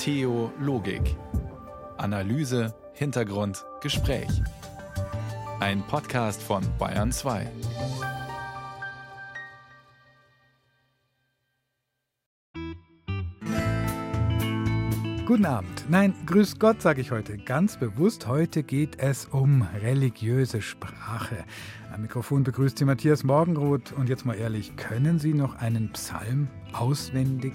[0.00, 1.14] Theologik.
[1.98, 4.30] Analyse, Hintergrund, Gespräch.
[5.60, 7.46] Ein Podcast von Bayern 2.
[15.26, 15.84] Guten Abend.
[15.90, 18.26] Nein, grüß Gott sage ich heute ganz bewusst.
[18.26, 21.44] Heute geht es um religiöse Sprache.
[21.92, 23.92] Am Mikrofon begrüßt Sie Matthias Morgenroth.
[23.92, 27.52] Und jetzt mal ehrlich, können Sie noch einen Psalm auswendig?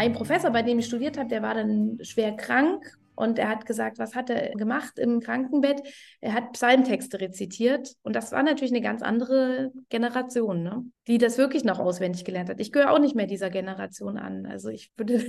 [0.00, 3.66] Ein Professor, bei dem ich studiert habe, der war dann schwer krank und er hat
[3.66, 5.82] gesagt, was hat er gemacht im Krankenbett?
[6.22, 7.92] Er hat Psalmtexte rezitiert.
[8.02, 10.86] Und das war natürlich eine ganz andere Generation, ne?
[11.06, 12.60] die das wirklich noch auswendig gelernt hat.
[12.60, 14.46] Ich gehöre auch nicht mehr dieser Generation an.
[14.46, 15.22] Also ich würde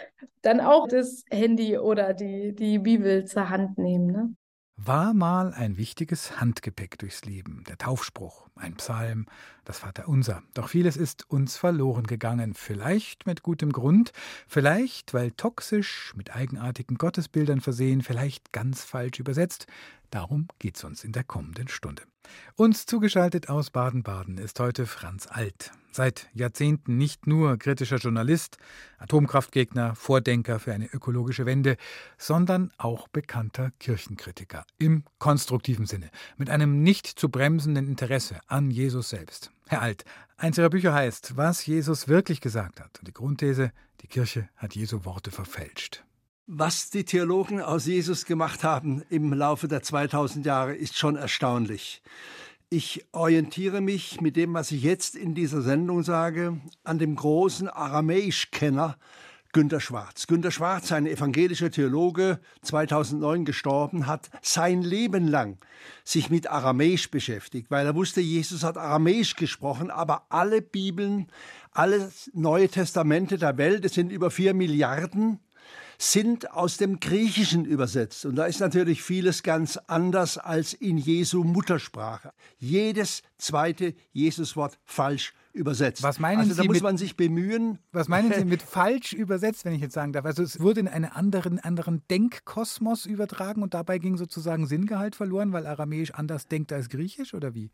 [0.42, 4.12] dann auch das Handy oder die, die Bibel zur Hand nehmen.
[4.12, 4.34] Ne?
[4.78, 9.26] War mal ein wichtiges Handgepäck durchs Leben, der Taufspruch, ein Psalm,
[9.64, 10.42] das Vaterunser.
[10.54, 14.12] Doch vieles ist uns verloren gegangen, vielleicht mit gutem Grund,
[14.46, 19.66] vielleicht weil toxisch, mit eigenartigen Gottesbildern versehen, vielleicht ganz falsch übersetzt.
[20.10, 22.04] Darum geht's uns in der kommenden Stunde.
[22.56, 25.72] Uns zugeschaltet aus Baden-Baden ist heute Franz Alt.
[25.90, 28.58] Seit Jahrzehnten nicht nur kritischer Journalist,
[28.98, 31.76] Atomkraftgegner, Vordenker für eine ökologische Wende,
[32.18, 39.08] sondern auch bekannter Kirchenkritiker im konstruktiven Sinne, mit einem nicht zu bremsenden Interesse an Jesus
[39.08, 39.50] selbst.
[39.66, 40.04] Herr Alt,
[40.36, 42.98] eins Ihrer Bücher heißt, was Jesus wirklich gesagt hat.
[42.98, 46.04] Und die Grundthese, die Kirche hat Jesu Worte verfälscht.
[46.50, 52.00] Was die Theologen aus Jesus gemacht haben im Laufe der 2000 Jahre, ist schon erstaunlich.
[52.70, 57.68] Ich orientiere mich mit dem, was ich jetzt in dieser Sendung sage, an dem großen
[57.68, 58.96] Aramäisch-Kenner
[59.52, 60.26] Günter Schwarz.
[60.26, 65.58] Günter Schwarz, ein evangelischer Theologe, 2009 gestorben, hat sein Leben lang
[66.02, 71.26] sich mit Aramäisch beschäftigt, weil er wusste, Jesus hat Aramäisch gesprochen, aber alle Bibeln,
[71.72, 75.40] alle Neue Testamente der Welt, es sind über vier Milliarden,
[75.98, 78.24] sind aus dem Griechischen übersetzt.
[78.24, 82.32] Und da ist natürlich vieles ganz anders als in Jesu Muttersprache.
[82.58, 86.04] Jedes zweite Jesuswort falsch übersetzt.
[86.04, 87.80] Was meinen also Sie da muss mit, man sich bemühen.
[87.90, 90.24] Was meinen Sie mit falsch übersetzt, wenn ich jetzt sagen darf?
[90.24, 95.52] Also es wurde in einen anderen, anderen Denkkosmos übertragen und dabei ging sozusagen Sinngehalt verloren,
[95.52, 97.70] weil Aramäisch anders denkt als Griechisch oder wie?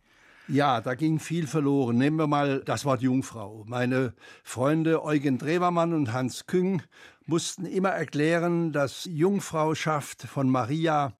[0.46, 1.96] Ja, da ging viel verloren.
[1.96, 3.64] Nehmen wir mal das Wort Jungfrau.
[3.66, 4.12] Meine
[4.42, 6.82] Freunde Eugen Drewermann und Hans Küng
[7.24, 11.16] mussten immer erklären, dass Jungfrauschaft von Maria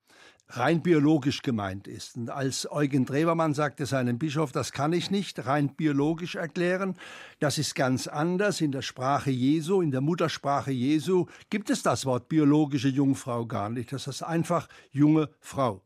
[0.48, 2.16] rein biologisch gemeint ist.
[2.18, 6.94] Und als Eugen Drewermann sagte seinem Bischof, das kann ich nicht rein biologisch erklären,
[7.41, 8.60] das ist ganz anders.
[8.60, 13.70] In der Sprache Jesu, in der Muttersprache Jesu gibt es das Wort biologische Jungfrau gar
[13.70, 13.91] nicht.
[13.91, 15.80] Das ist einfach junge Frau.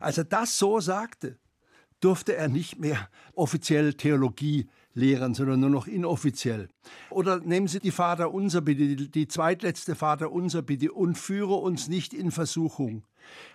[0.00, 1.38] Als er das so sagte,
[2.00, 6.68] durfte er nicht mehr offiziell Theologie lehren, sondern nur noch inoffiziell.
[7.10, 11.88] Oder nehmen Sie die Vater unser bitte, die zweitletzte Vater unser bitte und führe uns
[11.88, 13.04] nicht in Versuchung.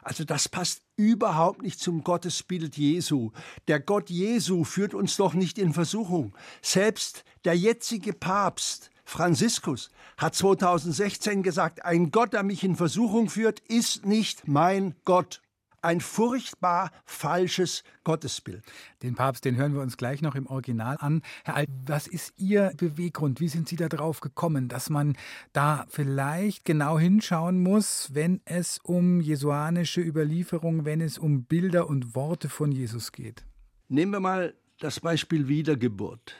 [0.03, 3.31] Also das passt überhaupt nicht zum Gottesbild Jesu.
[3.67, 6.35] Der Gott Jesu führt uns doch nicht in Versuchung.
[6.61, 13.59] Selbst der jetzige Papst Franziskus hat 2016 gesagt, ein Gott, der mich in Versuchung führt,
[13.59, 15.41] ist nicht mein Gott
[15.81, 18.63] ein furchtbar falsches Gottesbild.
[19.03, 21.21] Den Papst, den hören wir uns gleich noch im Original an.
[21.43, 23.39] Herr Alt, was ist Ihr Beweggrund?
[23.39, 25.17] Wie sind Sie darauf gekommen, dass man
[25.53, 32.15] da vielleicht genau hinschauen muss, wenn es um jesuanische Überlieferung, wenn es um Bilder und
[32.15, 33.45] Worte von Jesus geht?
[33.87, 36.35] Nehmen wir mal das Beispiel Wiedergeburt.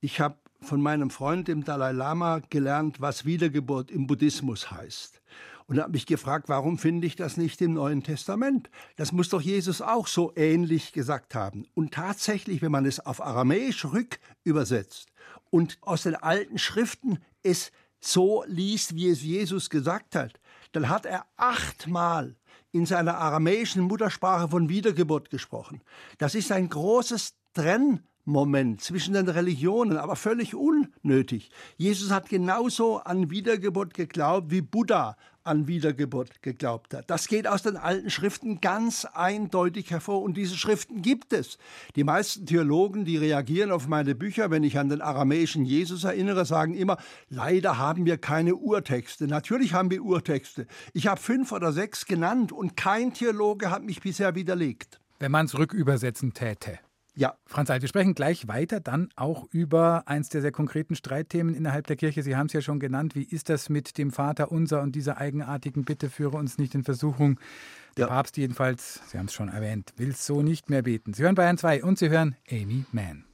[0.00, 5.22] Ich habe von meinem Freund, dem Dalai Lama, gelernt, was Wiedergeburt im Buddhismus heißt
[5.68, 8.70] und habe mich gefragt, warum finde ich das nicht im Neuen Testament?
[8.96, 11.66] Das muss doch Jesus auch so ähnlich gesagt haben.
[11.74, 15.08] Und tatsächlich, wenn man es auf Aramäisch rückübersetzt
[15.50, 17.70] und aus den alten Schriften es
[18.00, 20.40] so liest, wie es Jesus gesagt hat,
[20.72, 22.36] dann hat er achtmal
[22.72, 25.82] in seiner aramäischen Muttersprache von Wiedergeburt gesprochen.
[26.16, 31.50] Das ist ein großes Trenn Moment zwischen den Religionen, aber völlig unnötig.
[31.78, 35.16] Jesus hat genauso an Wiedergeburt geglaubt, wie Buddha
[35.48, 37.10] an Wiedergeburt geglaubt hat.
[37.10, 41.58] Das geht aus den alten Schriften ganz eindeutig hervor und diese Schriften gibt es.
[41.96, 46.44] Die meisten Theologen, die reagieren auf meine Bücher, wenn ich an den aramäischen Jesus erinnere,
[46.44, 46.98] sagen immer,
[47.28, 49.26] leider haben wir keine Urtexte.
[49.26, 50.66] Natürlich haben wir Urtexte.
[50.92, 55.00] Ich habe fünf oder sechs genannt und kein Theologe hat mich bisher widerlegt.
[55.18, 56.78] Wenn man es rückübersetzen täte.
[57.18, 57.34] Ja.
[57.46, 61.88] Franz Alt, wir sprechen gleich weiter dann auch über eins der sehr konkreten Streitthemen innerhalb
[61.88, 62.22] der Kirche.
[62.22, 63.16] Sie haben es ja schon genannt.
[63.16, 66.84] Wie ist das mit dem Vater unser und dieser eigenartigen Bitte, führe uns nicht in
[66.84, 67.40] Versuchung?
[67.96, 68.08] Der ja.
[68.12, 71.12] Papst jedenfalls, Sie haben es schon erwähnt, will so nicht mehr beten.
[71.12, 73.24] Sie hören Bayern 2 und Sie hören Amy Mann.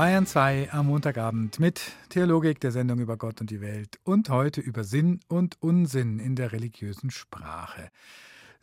[0.00, 4.62] Bayern 2 am Montagabend mit Theologik der Sendung über Gott und die Welt und heute
[4.62, 7.90] über Sinn und Unsinn in der religiösen Sprache.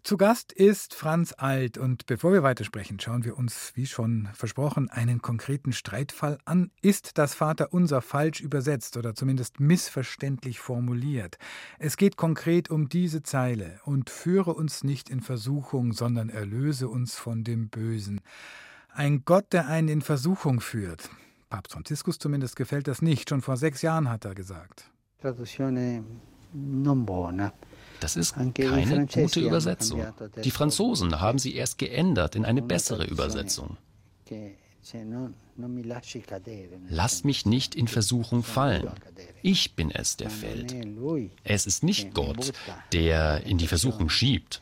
[0.01, 4.89] Zu Gast ist Franz Alt und bevor wir weitersprechen, schauen wir uns, wie schon versprochen,
[4.89, 6.71] einen konkreten Streitfall an.
[6.81, 11.37] Ist das Vaterunser falsch übersetzt oder zumindest missverständlich formuliert?
[11.77, 17.13] Es geht konkret um diese Zeile und führe uns nicht in Versuchung, sondern erlöse uns
[17.13, 18.21] von dem Bösen.
[18.89, 21.11] Ein Gott, der einen in Versuchung führt.
[21.49, 23.29] Papst Franziskus zumindest gefällt das nicht.
[23.29, 24.91] Schon vor sechs Jahren hat er gesagt.
[27.99, 30.05] Das ist keine gute Übersetzung.
[30.43, 33.77] Die Franzosen haben sie erst geändert in eine bessere Übersetzung.
[36.89, 38.89] Lass mich nicht in Versuchung fallen.
[39.41, 40.75] Ich bin es, der fällt.
[41.43, 42.53] Es ist nicht Gott,
[42.93, 44.61] der in die Versuchung schiebt,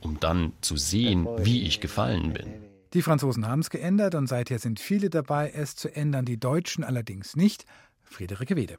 [0.00, 2.71] um dann zu sehen, wie ich gefallen bin.
[2.94, 6.84] Die Franzosen haben es geändert und seither sind viele dabei, es zu ändern, die Deutschen
[6.84, 7.64] allerdings nicht.
[8.02, 8.76] Friederike Wede.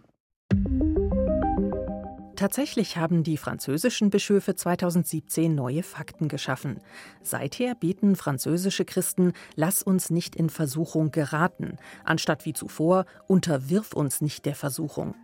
[2.35, 6.79] Tatsächlich haben die französischen Bischöfe 2017 neue Fakten geschaffen.
[7.23, 14.21] Seither beten französische Christen, lass uns nicht in Versuchung geraten, anstatt wie zuvor, unterwirf uns
[14.21, 15.15] nicht der Versuchung.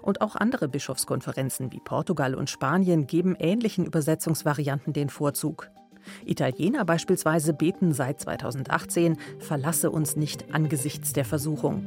[0.00, 5.70] Und auch andere Bischofskonferenzen wie Portugal und Spanien geben ähnlichen Übersetzungsvarianten den Vorzug.
[6.24, 11.84] Italiener beispielsweise beten seit 2018, verlasse uns nicht angesichts der Versuchung.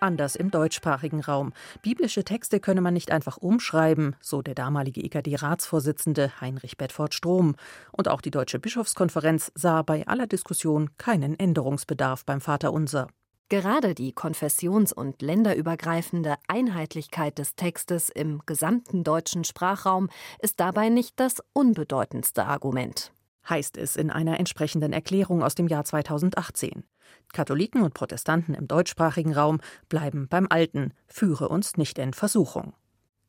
[0.00, 1.52] Anders im deutschsprachigen Raum.
[1.82, 7.54] Biblische Texte könne man nicht einfach umschreiben, so der damalige EKD-Ratsvorsitzende Heinrich Bedford Strom.
[7.92, 13.08] Und auch die Deutsche Bischofskonferenz sah bei aller Diskussion keinen Änderungsbedarf beim Vaterunser.
[13.50, 20.08] Gerade die konfessions- und länderübergreifende Einheitlichkeit des Textes im gesamten deutschen Sprachraum
[20.38, 23.12] ist dabei nicht das unbedeutendste Argument.
[23.48, 26.84] Heißt es in einer entsprechenden Erklärung aus dem Jahr 2018.
[27.32, 29.58] Katholiken und Protestanten im deutschsprachigen Raum
[29.88, 32.74] bleiben beim Alten, führe uns nicht in Versuchung.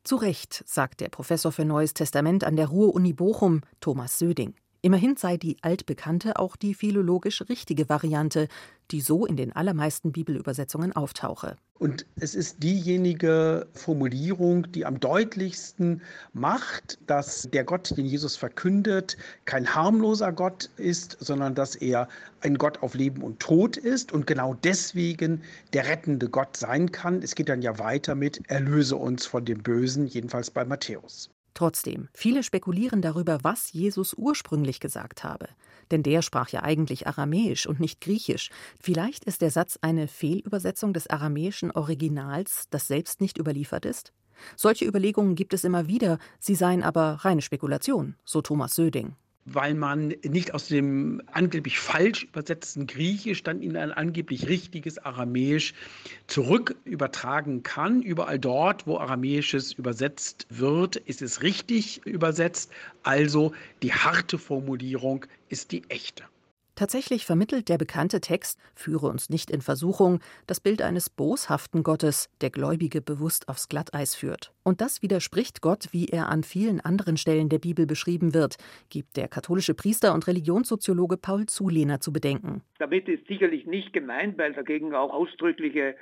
[0.04, 4.54] Zu Recht, sagt der Professor für Neues Testament an der Ruhr-Uni Bochum, Thomas Söding.
[4.84, 8.48] Immerhin sei die altbekannte auch die philologisch richtige Variante,
[8.90, 11.56] die so in den allermeisten Bibelübersetzungen auftauche.
[11.78, 16.02] Und es ist diejenige Formulierung, die am deutlichsten
[16.34, 22.08] macht, dass der Gott, den Jesus verkündet, kein harmloser Gott ist, sondern dass er
[22.42, 25.44] ein Gott auf Leben und Tod ist und genau deswegen
[25.74, 27.22] der rettende Gott sein kann.
[27.22, 31.30] Es geht dann ja weiter mit Erlöse uns von dem Bösen, jedenfalls bei Matthäus.
[31.54, 35.50] Trotzdem, viele spekulieren darüber, was Jesus ursprünglich gesagt habe.
[35.92, 38.50] Denn der sprach ja eigentlich Aramäisch und nicht Griechisch.
[38.80, 44.14] Vielleicht ist der Satz eine Fehlübersetzung des aramäischen Originals, das selbst nicht überliefert ist?
[44.56, 49.16] Solche Überlegungen gibt es immer wieder, sie seien aber reine Spekulation, so Thomas Söding
[49.46, 55.74] weil man nicht aus dem angeblich falsch übersetzten Griechisch dann in ein angeblich richtiges Aramäisch
[56.28, 58.02] zurück übertragen kann.
[58.02, 62.72] Überall dort, wo Aramäisches übersetzt wird, ist es richtig übersetzt.
[63.04, 66.24] Also die harte Formulierung ist die echte.
[66.76, 72.30] Tatsächlich vermittelt der bekannte Text Führe uns nicht in Versuchung das Bild eines boshaften Gottes,
[72.42, 74.54] der Gläubige bewusst aufs Glatteis führt.
[74.64, 78.58] Und das widerspricht Gott, wie er an vielen anderen Stellen der Bibel beschrieben wird,
[78.90, 82.62] gibt der katholische Priester und Religionssoziologe Paul Zulehner zu bedenken.
[82.80, 85.96] Damit ist sicherlich nicht gemeint, weil dagegen auch ausdrückliche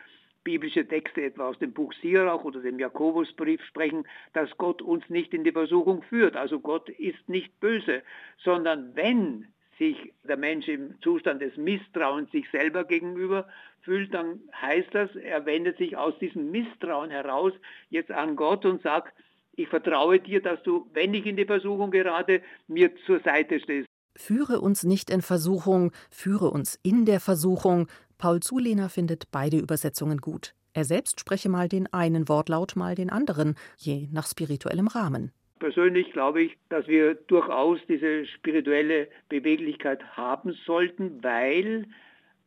[0.43, 5.33] biblische Texte etwa aus dem Buch Sirach oder dem Jakobusbrief sprechen, dass Gott uns nicht
[5.33, 6.35] in die Versuchung führt.
[6.35, 8.01] Also Gott ist nicht böse,
[8.43, 9.47] sondern wenn
[9.79, 13.47] sich der Mensch im Zustand des Misstrauens sich selber gegenüber
[13.81, 17.53] fühlt, dann heißt das, er wendet sich aus diesem Misstrauen heraus
[17.89, 19.13] jetzt an Gott und sagt,
[19.55, 23.87] ich vertraue dir, dass du, wenn ich in die Versuchung gerate, mir zur Seite stehst.
[24.15, 27.87] Führe uns nicht in Versuchung, führe uns in der Versuchung.
[28.17, 30.53] Paul Zulehner findet beide Übersetzungen gut.
[30.73, 35.31] Er selbst spreche mal den einen Wortlaut, mal den anderen, je nach spirituellem Rahmen.
[35.59, 41.85] Persönlich glaube ich, dass wir durchaus diese spirituelle Beweglichkeit haben sollten, weil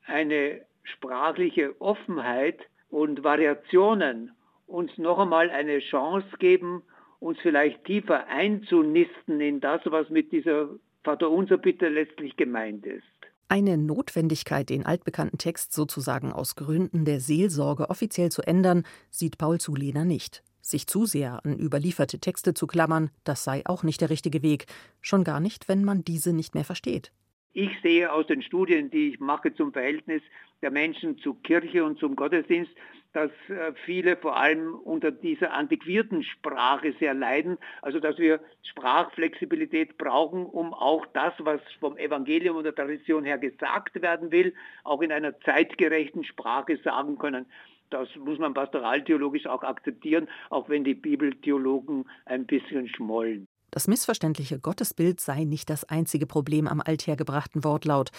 [0.07, 2.59] eine sprachliche Offenheit
[2.91, 4.33] und Variationen
[4.67, 6.83] uns noch einmal eine Chance geben,
[7.21, 10.71] uns vielleicht tiefer einzunisten in das, was mit dieser
[11.05, 13.03] Vaterunser Bitte letztlich gemeint ist.
[13.49, 19.61] Eine Notwendigkeit, den altbekannten Text sozusagen aus Gründen der Seelsorge offiziell zu ändern, sieht Paul
[19.61, 20.43] Zulehner nicht.
[20.63, 24.67] Sich zu sehr an überlieferte Texte zu klammern, das sei auch nicht der richtige Weg,
[25.01, 27.13] schon gar nicht, wenn man diese nicht mehr versteht.
[27.53, 30.23] Ich sehe aus den Studien, die ich mache zum Verhältnis
[30.63, 32.71] der Menschen zu Kirche und zum Gottesdienst,
[33.13, 39.99] dass äh, viele vor allem unter dieser antiquierten Sprache sehr leiden, also dass wir Sprachflexibilität
[39.99, 44.55] brauchen, um auch das, was vom Evangelium und der Tradition her gesagt werden will,
[44.85, 47.45] auch in einer zeitgerechten Sprache sagen können.
[47.93, 53.47] Das muss man pastoraltheologisch auch akzeptieren, auch wenn die Bibeltheologen ein bisschen schmollen.
[53.71, 58.11] Das missverständliche Gottesbild sei nicht das einzige Problem am althergebrachten Wortlaut,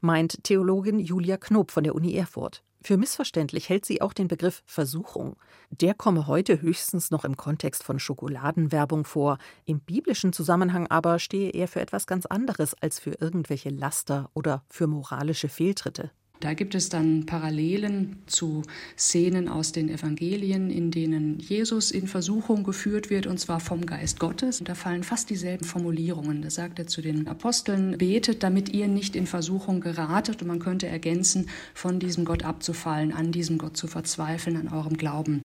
[0.00, 2.62] meint Theologin Julia Knob von der Uni Erfurt.
[2.82, 5.36] Für missverständlich hält sie auch den Begriff Versuchung.
[5.70, 11.50] Der komme heute höchstens noch im Kontext von Schokoladenwerbung vor, im biblischen Zusammenhang aber stehe
[11.50, 16.10] er für etwas ganz anderes als für irgendwelche Laster oder für moralische Fehltritte.
[16.42, 18.62] Da gibt es dann Parallelen zu
[18.98, 24.18] Szenen aus den Evangelien, in denen Jesus in Versuchung geführt wird, und zwar vom Geist
[24.18, 24.58] Gottes.
[24.58, 26.42] Und da fallen fast dieselben Formulierungen.
[26.42, 30.42] Da sagt er zu den Aposteln, betet, damit ihr nicht in Versuchung geratet.
[30.42, 34.96] Und man könnte ergänzen, von diesem Gott abzufallen, an diesem Gott zu verzweifeln, an eurem
[34.96, 35.41] Glauben.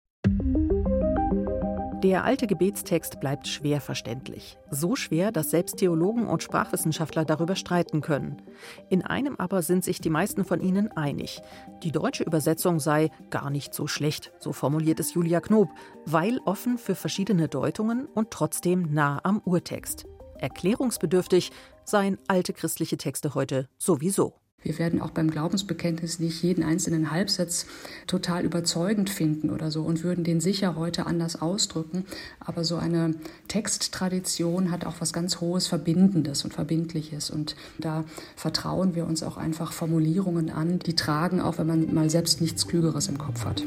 [2.05, 4.59] Der alte Gebetstext bleibt schwer verständlich.
[4.69, 8.43] So schwer, dass selbst Theologen und Sprachwissenschaftler darüber streiten können.
[8.89, 11.41] In einem aber sind sich die meisten von ihnen einig.
[11.81, 15.69] Die deutsche Übersetzung sei gar nicht so schlecht, so formuliert es Julia Knob,
[16.05, 20.05] weil offen für verschiedene Deutungen und trotzdem nah am Urtext.
[20.37, 21.51] Erklärungsbedürftig
[21.85, 24.35] seien alte christliche Texte heute sowieso.
[24.65, 27.67] Wir werden auch beim Glaubensbekenntnis nicht jeden einzelnen Halbsatz
[28.07, 32.03] total überzeugend finden oder so und würden den sicher heute anders ausdrücken.
[32.39, 33.13] Aber so eine
[33.47, 37.29] Texttradition hat auch was ganz Hohes Verbindendes und Verbindliches.
[37.29, 38.05] Und da
[38.35, 42.67] vertrauen wir uns auch einfach Formulierungen an, die tragen, auch wenn man mal selbst nichts
[42.67, 43.61] Klügeres im Kopf hat.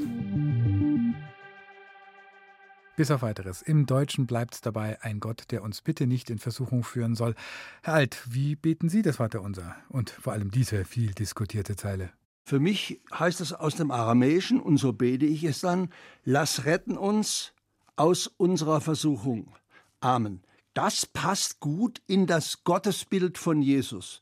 [2.98, 3.62] Bis auf weiteres.
[3.62, 7.36] Im Deutschen bleibt es dabei, ein Gott, der uns bitte nicht in Versuchung führen soll.
[7.84, 9.76] Herr Alt, wie beten Sie das Vaterunser?
[9.88, 12.10] Und vor allem diese viel diskutierte Zeile.
[12.44, 15.90] Für mich heißt es aus dem Aramäischen, und so bete ich es dann,
[16.24, 17.52] lass retten uns
[17.94, 19.54] aus unserer Versuchung.
[20.00, 20.42] Amen.
[20.74, 24.20] Das passt gut in das Gottesbild von Jesus.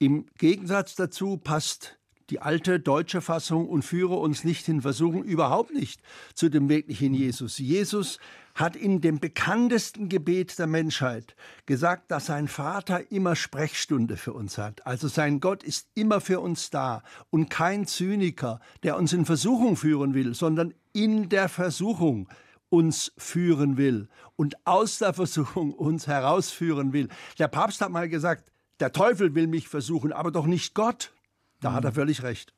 [0.00, 1.95] Im Gegensatz dazu passt
[2.30, 6.00] die alte deutsche Fassung und führe uns nicht in Versuchung überhaupt nicht
[6.34, 7.58] zu dem wirklichen Jesus.
[7.58, 8.18] Jesus
[8.54, 14.56] hat in dem bekanntesten Gebet der Menschheit gesagt, dass sein Vater immer Sprechstunde für uns
[14.56, 14.86] hat.
[14.86, 19.76] Also sein Gott ist immer für uns da und kein Zyniker, der uns in Versuchung
[19.76, 22.28] führen will, sondern in der Versuchung
[22.70, 27.08] uns führen will und aus der Versuchung uns herausführen will.
[27.38, 31.12] Der Papst hat mal gesagt, der Teufel will mich versuchen, aber doch nicht Gott.
[31.66, 31.94] Da hat er mhm.
[31.96, 32.52] völlig recht.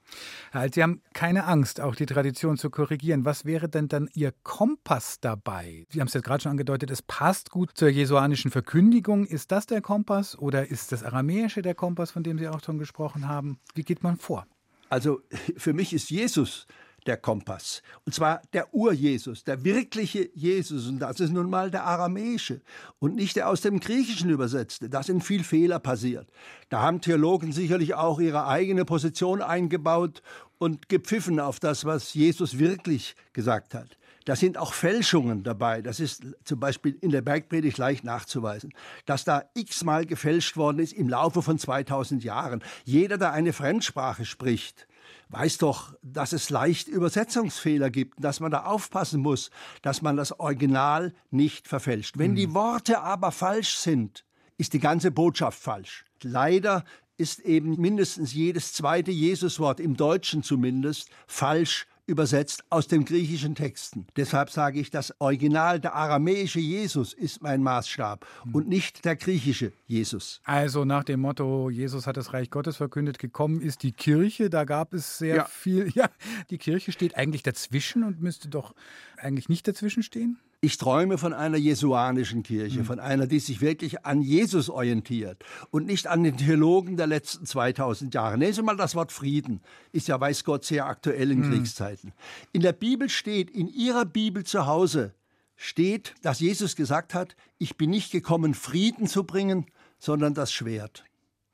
[0.52, 3.24] Halt, Sie haben keine Angst, auch die Tradition zu korrigieren.
[3.24, 5.86] Was wäre denn dann Ihr Kompass dabei?
[5.88, 9.24] Sie haben es jetzt gerade schon angedeutet, es passt gut zur jesuanischen Verkündigung.
[9.24, 12.76] Ist das der Kompass oder ist das Aramäische der Kompass, von dem Sie auch schon
[12.76, 13.58] gesprochen haben?
[13.74, 14.46] Wie geht man vor?
[14.90, 15.20] Also
[15.56, 16.66] für mich ist Jesus
[17.08, 17.82] der Kompass.
[18.04, 20.86] Und zwar der Ur-Jesus, der wirkliche Jesus.
[20.86, 22.60] Und das ist nun mal der aramäische
[23.00, 24.88] und nicht der aus dem Griechischen übersetzte.
[24.88, 26.28] Da sind viel Fehler passiert.
[26.68, 30.22] Da haben Theologen sicherlich auch ihre eigene Position eingebaut
[30.58, 33.96] und gepfiffen auf das, was Jesus wirklich gesagt hat.
[34.24, 35.82] Da sind auch Fälschungen dabei.
[35.82, 38.72] Das ist zum Beispiel in der Bergpredigt leicht nachzuweisen,
[39.06, 42.62] dass da x-mal gefälscht worden ist im Laufe von 2000 Jahren.
[42.84, 44.86] Jeder, der eine Fremdsprache spricht,
[45.30, 49.50] weiß doch, dass es leicht Übersetzungsfehler gibt, dass man da aufpassen muss,
[49.82, 52.18] dass man das Original nicht verfälscht.
[52.18, 52.36] Wenn mhm.
[52.36, 54.24] die Worte aber falsch sind,
[54.56, 56.04] ist die ganze Botschaft falsch.
[56.22, 56.84] Leider
[57.16, 64.06] ist eben mindestens jedes zweite Jesuswort, im Deutschen zumindest, falsch übersetzt aus den griechischen Texten.
[64.16, 68.54] Deshalb sage ich, das Original, der aramäische Jesus ist mein Maßstab hm.
[68.54, 70.40] und nicht der griechische Jesus.
[70.44, 74.64] Also nach dem Motto, Jesus hat das Reich Gottes verkündet, gekommen ist die Kirche, da
[74.64, 75.44] gab es sehr ja.
[75.44, 75.92] viel.
[75.98, 76.10] Ja,
[76.50, 78.74] die Kirche steht eigentlich dazwischen und müsste doch
[79.16, 80.38] eigentlich nicht dazwischen stehen?
[80.60, 82.84] Ich träume von einer jesuanischen Kirche, mhm.
[82.84, 87.46] von einer, die sich wirklich an Jesus orientiert und nicht an den Theologen der letzten
[87.46, 88.36] 2000 Jahre.
[88.38, 89.60] Nehmen Sie mal das Wort Frieden,
[89.92, 91.52] ist ja, weiß Gott, sehr aktuell in mhm.
[91.52, 92.12] Kriegszeiten.
[92.52, 95.14] In der Bibel steht, in Ihrer Bibel zu Hause
[95.54, 99.66] steht, dass Jesus gesagt hat, ich bin nicht gekommen, Frieden zu bringen,
[100.00, 101.04] sondern das Schwert.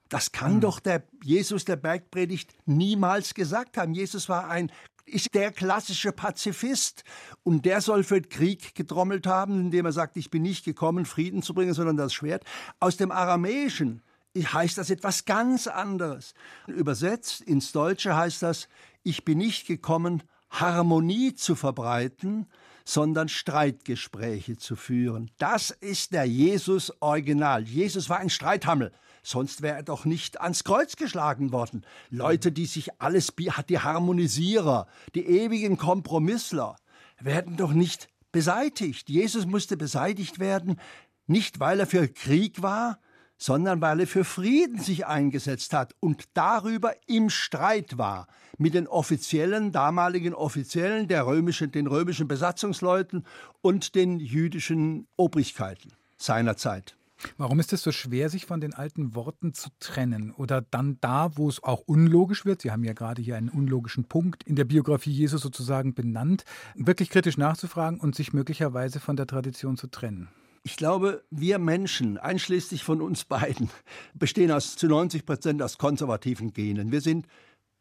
[0.08, 0.61] Das kann mhm.
[0.61, 3.92] doch der Jesus der Bergpredigt niemals gesagt haben.
[3.92, 4.70] Jesus war ein
[5.06, 7.04] ist der klassische Pazifist
[7.42, 11.42] und der soll für Krieg getrommelt haben, indem er sagt, ich bin nicht gekommen, Frieden
[11.42, 12.44] zu bringen, sondern das Schwert.
[12.80, 14.02] Aus dem Aramäischen
[14.37, 16.34] heißt das etwas ganz anderes.
[16.66, 18.68] Übersetzt ins Deutsche heißt das,
[19.02, 22.46] ich bin nicht gekommen, Harmonie zu verbreiten,
[22.85, 25.31] sondern Streitgespräche zu führen.
[25.38, 27.64] Das ist der Jesus Original.
[27.64, 28.93] Jesus war ein Streithammel.
[29.23, 31.87] Sonst wäre er doch nicht ans Kreuz geschlagen worden.
[32.11, 33.33] Leute, die sich alles,
[33.69, 36.76] die Harmonisierer, die ewigen Kompromissler,
[37.19, 39.09] werden doch nicht beseitigt.
[39.09, 40.79] Jesus musste beseitigt werden,
[41.26, 42.99] nicht weil er für Krieg war,
[43.38, 48.26] sondern weil er für Frieden sich eingesetzt hat und darüber im Streit war
[48.59, 53.25] mit den offiziellen, damaligen Offiziellen, der römischen, den römischen Besatzungsleuten
[53.61, 56.97] und den jüdischen Obrigkeiten seiner Zeit.
[57.38, 60.33] Warum ist es so schwer, sich von den alten Worten zu trennen?
[60.33, 64.05] Oder dann da, wo es auch unlogisch wird, Sie haben ja gerade hier einen unlogischen
[64.05, 69.26] Punkt in der Biografie Jesus sozusagen benannt, wirklich kritisch nachzufragen und sich möglicherweise von der
[69.26, 70.29] Tradition zu trennen?
[70.66, 73.68] Ich glaube, wir Menschen, einschließlich von uns beiden,
[74.14, 76.90] bestehen aus, zu 90 Prozent aus konservativen Genen.
[76.90, 77.26] Wir sind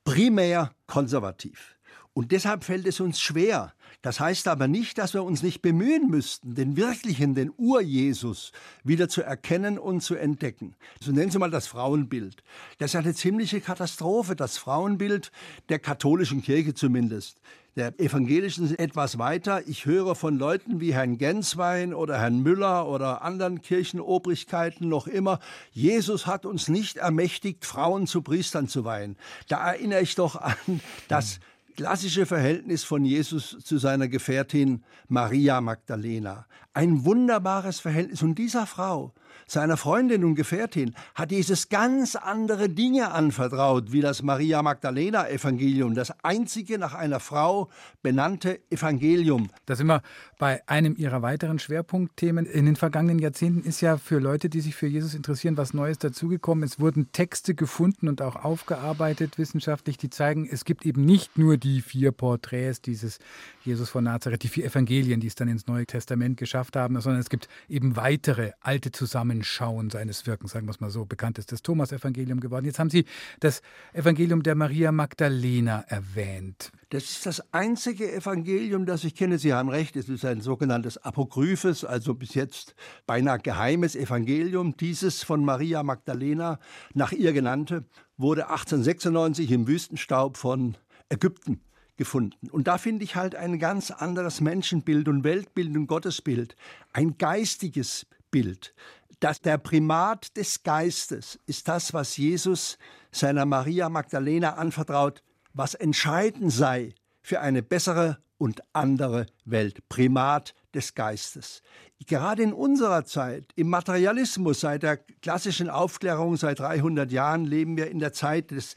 [0.04, 1.78] primär konservativ.
[2.12, 3.74] Und deshalb fällt es uns schwer.
[4.02, 8.52] Das heißt aber nicht, dass wir uns nicht bemühen müssten, den wirklichen, den Ur-Jesus
[8.84, 10.76] wieder zu erkennen und zu entdecken.
[11.00, 12.44] So nennen Sie mal das Frauenbild.
[12.80, 15.32] Das ist eine ziemliche Katastrophe, das Frauenbild
[15.70, 17.40] der katholischen Kirche zumindest.
[17.76, 19.68] Der evangelischen etwas weiter.
[19.68, 25.40] Ich höre von Leuten wie Herrn Genswein oder Herrn Müller oder anderen Kirchenobrigkeiten noch immer,
[25.72, 29.18] Jesus hat uns nicht ermächtigt, Frauen zu Priestern zu weihen.
[29.48, 31.40] Da erinnere ich doch an das
[31.76, 36.46] klassische Verhältnis von Jesus zu seiner Gefährtin Maria Magdalena.
[36.74, 38.22] Ein wunderbares Verhältnis.
[38.22, 39.14] Und dieser Frau
[39.48, 45.96] seiner Freundin und Gefährtin, hat Jesus ganz andere Dinge anvertraut, wie das Maria Magdalena Evangelium,
[45.96, 47.70] das einzige nach einer Frau
[48.02, 49.50] benannte Evangelium.
[49.66, 50.02] Da sind wir
[50.40, 52.46] bei einem Ihrer weiteren Schwerpunktthemen.
[52.46, 56.00] In den vergangenen Jahrzehnten ist ja für Leute, die sich für Jesus interessieren, was Neues
[56.00, 56.64] dazugekommen.
[56.64, 61.58] Es wurden Texte gefunden und auch aufgearbeitet wissenschaftlich, die zeigen, es gibt eben nicht nur
[61.58, 63.20] die vier Porträts dieses
[63.66, 67.22] Jesus von Nazareth, die vier Evangelien, die es dann ins Neue Testament geschafft haben, sondern
[67.22, 71.06] es gibt eben weitere alte Zusammenschauen seines Wirkens, sagen wir es mal so.
[71.06, 72.66] Bekannt ist das Thomas-Evangelium geworden.
[72.66, 73.06] Jetzt haben Sie
[73.40, 73.62] das
[73.94, 76.72] Evangelium der Maria Magdalena erwähnt.
[76.90, 79.40] Das ist das einzige Evangelium, das ich kenne.
[79.40, 82.76] Sie haben recht, es ist ein sogenanntes Apokryphes, also bis jetzt
[83.08, 84.78] beinahe geheimes Evangelium.
[84.78, 86.60] Dieses von Maria Magdalena,
[86.94, 87.86] nach ihr genannte,
[88.18, 90.78] wurde 1896 im Wüstenstaub von
[91.10, 91.62] Ägypten
[91.98, 92.50] gefunden.
[92.50, 96.56] Und da finde ich halt ein ganz anderes Menschenbild und Weltbild und Gottesbild,
[96.92, 98.74] ein geistiges Bild.
[99.20, 102.78] Das, der Primat des Geistes ist das, was Jesus
[103.12, 109.88] seiner Maria Magdalena anvertraut, was entscheidend sei für eine bessere und andere Welt.
[109.88, 111.62] Primat des Geistes.
[112.06, 117.90] Gerade in unserer Zeit, im Materialismus, seit der klassischen Aufklärung, seit 300 Jahren, leben wir
[117.90, 118.76] in der Zeit des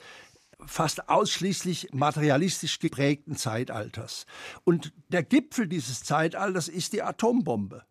[0.65, 4.27] fast ausschließlich materialistisch geprägten Zeitalters.
[4.65, 7.85] Und der Gipfel dieses Zeitalters ist die Atombombe.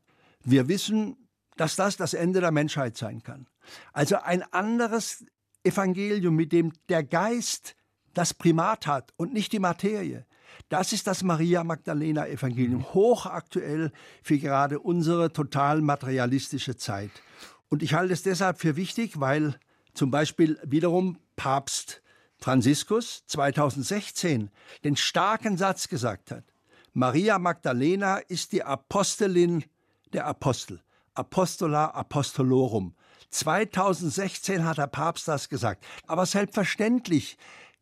[0.43, 1.15] Wir wissen,
[1.57, 3.47] dass das das Ende der Menschheit sein kann.
[3.93, 5.25] Also ein anderes
[5.63, 7.75] Evangelium, mit dem der Geist
[8.13, 10.25] das Primat hat und nicht die Materie.
[10.69, 13.91] Das ist das Maria Magdalena Evangelium, hochaktuell
[14.23, 17.11] für gerade unsere total materialistische Zeit.
[17.69, 19.59] Und ich halte es deshalb für wichtig, weil
[19.93, 22.01] zum Beispiel wiederum Papst
[22.45, 24.51] Franziskus 2016
[24.83, 26.43] den starken Satz gesagt hat,
[26.93, 29.63] Maria Magdalena ist die Apostelin
[30.13, 30.79] der Apostel,
[31.15, 32.93] Apostola Apostolorum.
[33.31, 35.83] 2016 hat der Papst das gesagt.
[36.05, 37.39] Aber selbstverständlich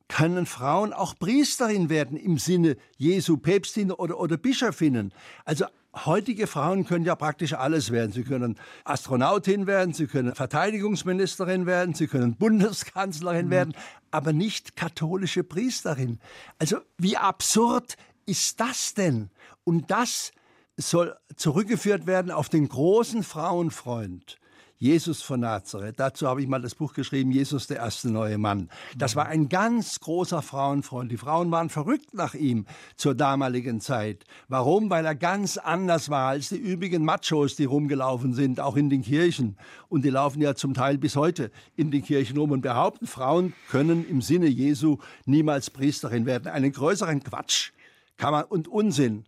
[0.08, 5.14] können Frauen auch Priesterin werden im Sinne Jesu Päpstin oder, oder Bischöfinnen.
[5.44, 8.12] Also heutige Frauen können ja praktisch alles werden.
[8.12, 13.52] Sie können Astronautin werden, sie können Verteidigungsministerin werden, sie können Bundeskanzlerin mhm.
[13.52, 13.74] werden,
[14.12, 16.20] aber nicht katholische Priesterin.
[16.60, 19.30] Also wie absurd ist das denn?
[19.64, 20.32] Und das
[20.78, 24.38] soll zurückgeführt werden auf den großen Frauenfreund
[24.84, 25.98] Jesus von Nazareth.
[25.98, 28.70] Dazu habe ich mal das Buch geschrieben, Jesus der erste neue Mann.
[28.98, 31.10] Das war ein ganz großer Frauenfreund.
[31.10, 32.66] Die Frauen waren verrückt nach ihm
[32.98, 34.26] zur damaligen Zeit.
[34.50, 34.90] Warum?
[34.90, 39.04] Weil er ganz anders war als die übrigen Machos, die rumgelaufen sind, auch in den
[39.04, 39.56] Kirchen.
[39.88, 43.54] Und die laufen ja zum Teil bis heute in den Kirchen rum und behaupten, Frauen
[43.70, 46.50] können im Sinne Jesu niemals Priesterin werden.
[46.52, 47.72] Einen größeren Quatsch
[48.18, 49.24] kann man und Unsinn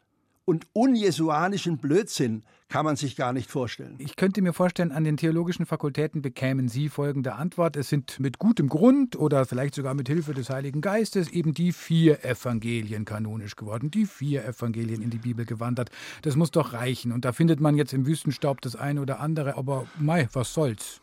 [0.45, 3.95] und unjesuanischen Blödsinn kann man sich gar nicht vorstellen.
[3.99, 7.75] Ich könnte mir vorstellen, an den theologischen Fakultäten bekämen Sie folgende Antwort.
[7.75, 11.71] Es sind mit gutem Grund oder vielleicht sogar mit Hilfe des Heiligen Geistes eben die
[11.71, 15.89] vier Evangelien kanonisch geworden, die vier Evangelien in die Bibel gewandert.
[16.23, 17.11] Das muss doch reichen.
[17.11, 21.01] Und da findet man jetzt im Wüstenstaub das eine oder andere, aber mei, was soll's?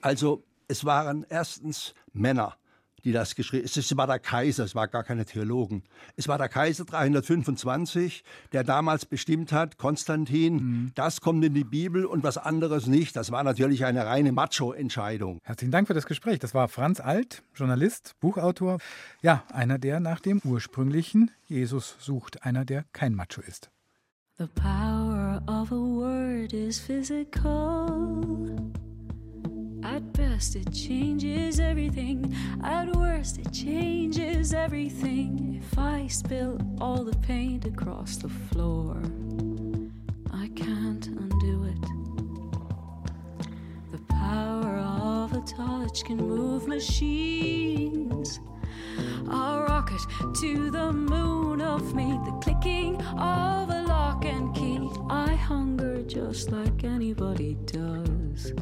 [0.00, 2.56] Also, es waren erstens Männer,
[3.04, 3.80] die das geschrieben haben.
[3.80, 5.82] Es war der Kaiser, es war gar keine Theologen.
[6.16, 10.92] Es war der Kaiser 325, der damals bestimmt hat, Konstantin, mhm.
[10.94, 13.16] das kommt in die Bibel und was anderes nicht.
[13.16, 15.38] Das war natürlich eine reine Macho-Entscheidung.
[15.42, 16.38] Herzlichen Dank für das Gespräch.
[16.38, 18.78] Das war Franz Alt, Journalist, Buchautor.
[19.20, 23.70] Ja, einer, der nach dem ursprünglichen Jesus sucht, einer, der kein Macho ist.
[24.38, 28.72] The power of a word is physical.
[29.84, 32.34] At best, it changes everything.
[32.62, 35.60] At worst, it changes everything.
[35.60, 39.02] If I spill all the paint across the floor,
[40.32, 43.48] I can't undo it.
[43.90, 48.40] The power of a touch can move machines.
[49.28, 50.00] A rocket
[50.40, 54.88] to the moon of me, the clicking of a lock and key.
[55.10, 58.52] I hunger just like anybody does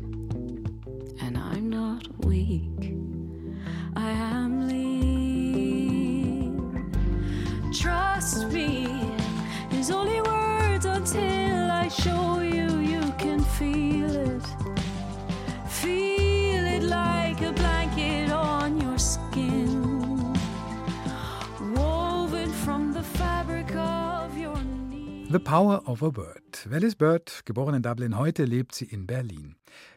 [25.31, 26.67] The Power of a Bird.
[26.73, 29.55] Alice Bird, geboren in Dublin, heute lebt sie in Berlin.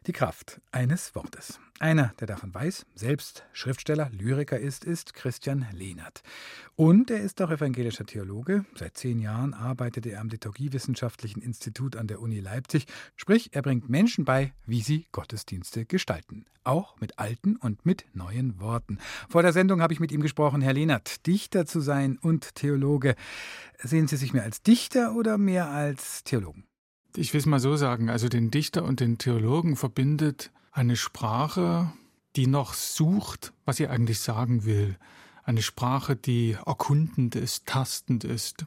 [0.07, 1.59] Die Kraft eines Wortes.
[1.79, 6.21] Einer, der davon weiß, selbst Schriftsteller, Lyriker ist, ist Christian Lehnert.
[6.75, 8.65] Und er ist auch evangelischer Theologe.
[8.75, 12.86] Seit zehn Jahren arbeitet er am Liturgiewissenschaftlichen Institut an der Uni Leipzig.
[13.15, 16.45] Sprich, er bringt Menschen bei, wie sie Gottesdienste gestalten.
[16.63, 18.99] Auch mit alten und mit neuen Worten.
[19.27, 23.15] Vor der Sendung habe ich mit ihm gesprochen, Herr Lehnert, Dichter zu sein und Theologe.
[23.79, 26.65] Sehen Sie sich mehr als Dichter oder mehr als Theologen?
[27.15, 31.93] Ich will es mal so sagen, also den Dichter und den Theologen verbindet eine Sprache,
[32.36, 34.97] die noch sucht, was sie eigentlich sagen will.
[35.43, 38.65] Eine Sprache, die erkundend ist, tastend ist,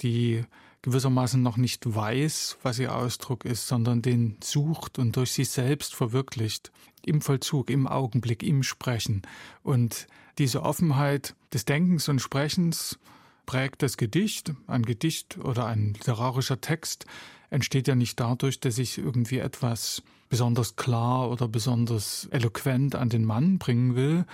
[0.00, 0.44] die
[0.82, 5.94] gewissermaßen noch nicht weiß, was ihr Ausdruck ist, sondern den sucht und durch sich selbst
[5.94, 6.72] verwirklicht.
[7.06, 9.22] Im Vollzug, im Augenblick, im Sprechen.
[9.62, 12.98] Und diese Offenheit des Denkens und Sprechens
[13.46, 14.52] prägt das Gedicht.
[14.66, 17.06] Ein Gedicht oder ein literarischer Text
[17.50, 23.24] entsteht ja nicht dadurch, dass ich irgendwie etwas besonders klar oder besonders eloquent an den
[23.24, 24.24] Mann bringen will,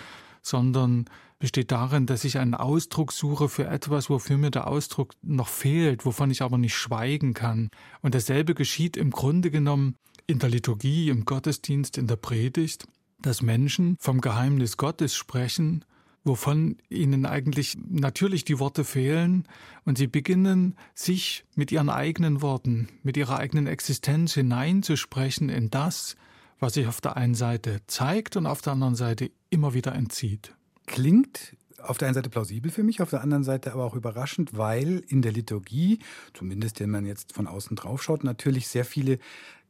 [0.42, 1.04] sondern
[1.38, 6.04] besteht darin, dass ich einen Ausdruck suche für etwas, wofür mir der Ausdruck noch fehlt,
[6.04, 7.70] wovon ich aber nicht schweigen kann.
[8.02, 9.96] Und dasselbe geschieht im Grunde genommen
[10.26, 12.86] in der Liturgie, im Gottesdienst, in der Predigt,
[13.20, 15.84] dass Menschen vom Geheimnis Gottes sprechen
[16.24, 19.44] wovon ihnen eigentlich natürlich die Worte fehlen,
[19.84, 26.16] und sie beginnen, sich mit ihren eigenen Worten, mit ihrer eigenen Existenz hineinzusprechen in das,
[26.58, 30.54] was sich auf der einen Seite zeigt und auf der anderen Seite immer wieder entzieht.
[30.86, 34.56] Klingt auf der einen Seite plausibel für mich, auf der anderen Seite aber auch überraschend,
[34.56, 36.00] weil in der Liturgie,
[36.34, 39.18] zumindest wenn man jetzt von außen drauf schaut, natürlich sehr viele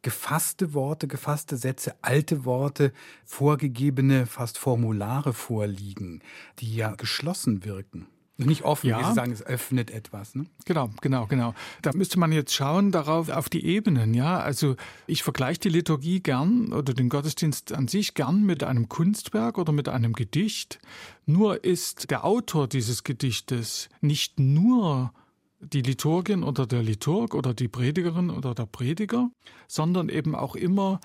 [0.02, 2.92] gefasste Worte, gefasste Sätze, alte Worte,
[3.24, 6.22] vorgegebene fast Formulare vorliegen,
[6.58, 8.06] die ja geschlossen wirken.
[8.46, 9.00] Nicht offen, ja.
[9.00, 10.34] wie Sie sagen, es öffnet etwas.
[10.34, 10.46] Ne?
[10.64, 11.54] Genau, genau, genau.
[11.82, 14.14] Da müsste man jetzt schauen darauf, auf die Ebenen.
[14.14, 18.88] Ja, also ich vergleiche die Liturgie gern oder den Gottesdienst an sich gern mit einem
[18.88, 20.78] Kunstwerk oder mit einem Gedicht.
[21.26, 25.12] Nur ist der Autor dieses Gedichtes nicht nur
[25.60, 29.30] die Liturgin oder der Liturg oder die Predigerin oder der Prediger,
[29.68, 31.00] sondern eben auch immer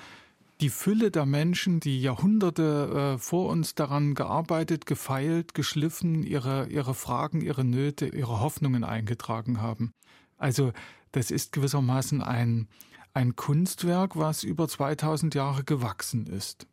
[0.61, 6.93] die Fülle der Menschen, die Jahrhunderte äh, vor uns daran gearbeitet, gefeilt, geschliffen, ihre, ihre
[6.93, 9.91] Fragen, ihre Nöte, ihre Hoffnungen eingetragen haben.
[10.37, 10.71] Also
[11.11, 12.67] das ist gewissermaßen ein,
[13.13, 16.67] ein Kunstwerk, was über 2000 Jahre gewachsen ist.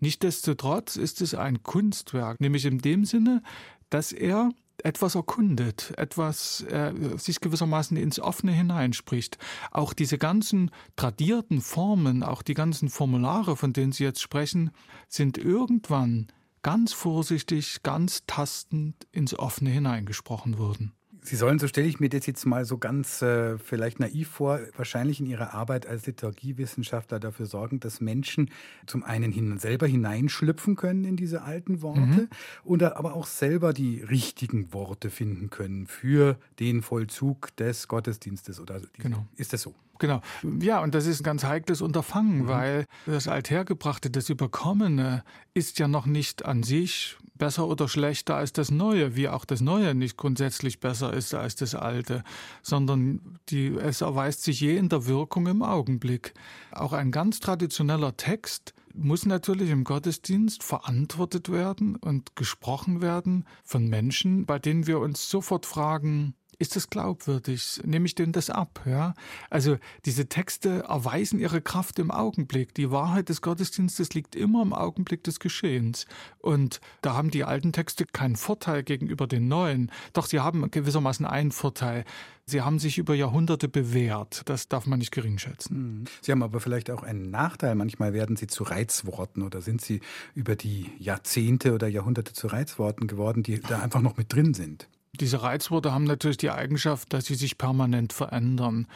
[0.00, 3.42] Nichtsdestotrotz ist es ein Kunstwerk, nämlich in dem Sinne,
[3.90, 4.50] dass er
[4.84, 9.38] etwas erkundet, etwas äh, sich gewissermaßen ins Offene hineinspricht.
[9.70, 14.70] Auch diese ganzen tradierten Formen, auch die ganzen Formulare, von denen Sie jetzt sprechen,
[15.08, 16.28] sind irgendwann
[16.62, 20.92] ganz vorsichtig, ganz tastend ins Offene hineingesprochen worden.
[21.22, 24.60] Sie sollen, so stelle ich mir das jetzt mal so ganz äh, vielleicht naiv vor,
[24.76, 28.50] wahrscheinlich in Ihrer Arbeit als Liturgiewissenschaftler dafür sorgen, dass Menschen
[28.86, 32.28] zum einen hin, selber hineinschlüpfen können in diese alten Worte mhm.
[32.64, 38.60] und aber auch selber die richtigen Worte finden können für den Vollzug des Gottesdienstes.
[38.60, 39.26] Oder die, genau.
[39.36, 39.74] Ist das so?
[39.98, 40.20] Genau.
[40.60, 42.48] Ja, und das ist ein ganz heikles Unterfangen, mhm.
[42.48, 48.52] weil das Althergebrachte, das Überkommene ist ja noch nicht an sich besser oder schlechter als
[48.52, 52.24] das Neue, wie auch das Neue nicht grundsätzlich besser ist als das Alte,
[52.62, 56.34] sondern die, es erweist sich je in der Wirkung im Augenblick.
[56.72, 63.88] Auch ein ganz traditioneller Text muss natürlich im Gottesdienst verantwortet werden und gesprochen werden von
[63.88, 67.80] Menschen, bei denen wir uns sofort fragen, ist das glaubwürdig?
[67.84, 68.82] Nehme ich denn das ab?
[68.84, 69.14] Ja?
[69.48, 72.74] Also diese Texte erweisen ihre Kraft im Augenblick.
[72.74, 76.06] Die Wahrheit des Gottesdienstes liegt immer im Augenblick des Geschehens.
[76.38, 79.92] Und da haben die alten Texte keinen Vorteil gegenüber den neuen.
[80.12, 82.04] Doch sie haben gewissermaßen einen Vorteil.
[82.44, 84.42] Sie haben sich über Jahrhunderte bewährt.
[84.46, 86.00] Das darf man nicht gering schätzen.
[86.00, 86.04] Mhm.
[86.22, 87.76] Sie haben aber vielleicht auch einen Nachteil.
[87.76, 90.00] Manchmal werden sie zu Reizworten oder sind sie
[90.34, 94.88] über die Jahrzehnte oder Jahrhunderte zu Reizworten geworden, die da einfach noch mit drin sind.
[95.20, 98.86] Diese Reizworte haben natürlich die Eigenschaft, dass sie sich permanent verändern.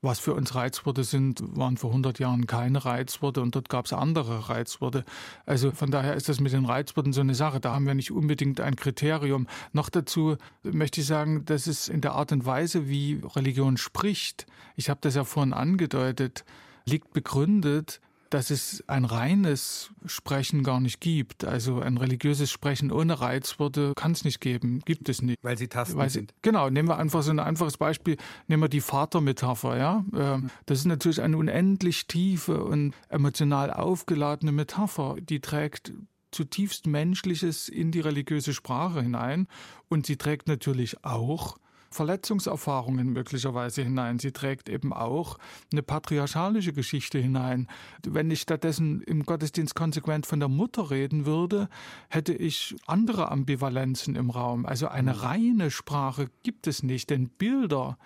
[0.00, 3.92] Was für uns Reizworte sind, waren vor 100 Jahren keine Reizworte und dort gab es
[3.92, 5.04] andere Reizworte.
[5.44, 7.58] Also von daher ist das mit den Reizworten so eine Sache.
[7.58, 9.48] Da haben wir nicht unbedingt ein Kriterium.
[9.72, 14.46] Noch dazu möchte ich sagen, dass es in der Art und Weise, wie Religion spricht,
[14.76, 16.44] ich habe das ja vorhin angedeutet,
[16.86, 21.44] liegt begründet dass es ein reines Sprechen gar nicht gibt.
[21.44, 25.38] Also ein religiöses Sprechen ohne Reizworte kann es nicht geben, gibt es nicht.
[25.42, 26.34] Weil sie Tasten Weil sie, sind.
[26.42, 29.76] Genau, nehmen wir einfach so ein einfaches Beispiel, nehmen wir die Vatermetapher.
[29.76, 30.04] Ja?
[30.14, 35.92] Ähm, das ist natürlich eine unendlich tiefe und emotional aufgeladene Metapher, die trägt
[36.30, 39.48] zutiefst Menschliches in die religiöse Sprache hinein
[39.88, 41.58] und sie trägt natürlich auch
[41.90, 44.18] Verletzungserfahrungen möglicherweise hinein.
[44.18, 45.38] Sie trägt eben auch
[45.72, 47.66] eine patriarchalische Geschichte hinein.
[48.06, 51.68] Wenn ich stattdessen im Gottesdienst konsequent von der Mutter reden würde,
[52.08, 54.66] hätte ich andere Ambivalenzen im Raum.
[54.66, 55.20] Also eine mhm.
[55.20, 57.98] reine Sprache gibt es nicht, denn Bilder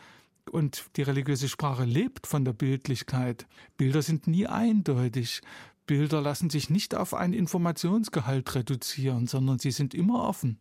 [0.50, 3.46] und die religiöse Sprache lebt von der Bildlichkeit.
[3.76, 5.40] Bilder sind nie eindeutig.
[5.86, 10.58] Bilder lassen sich nicht auf einen Informationsgehalt reduzieren, sondern sie sind immer offen.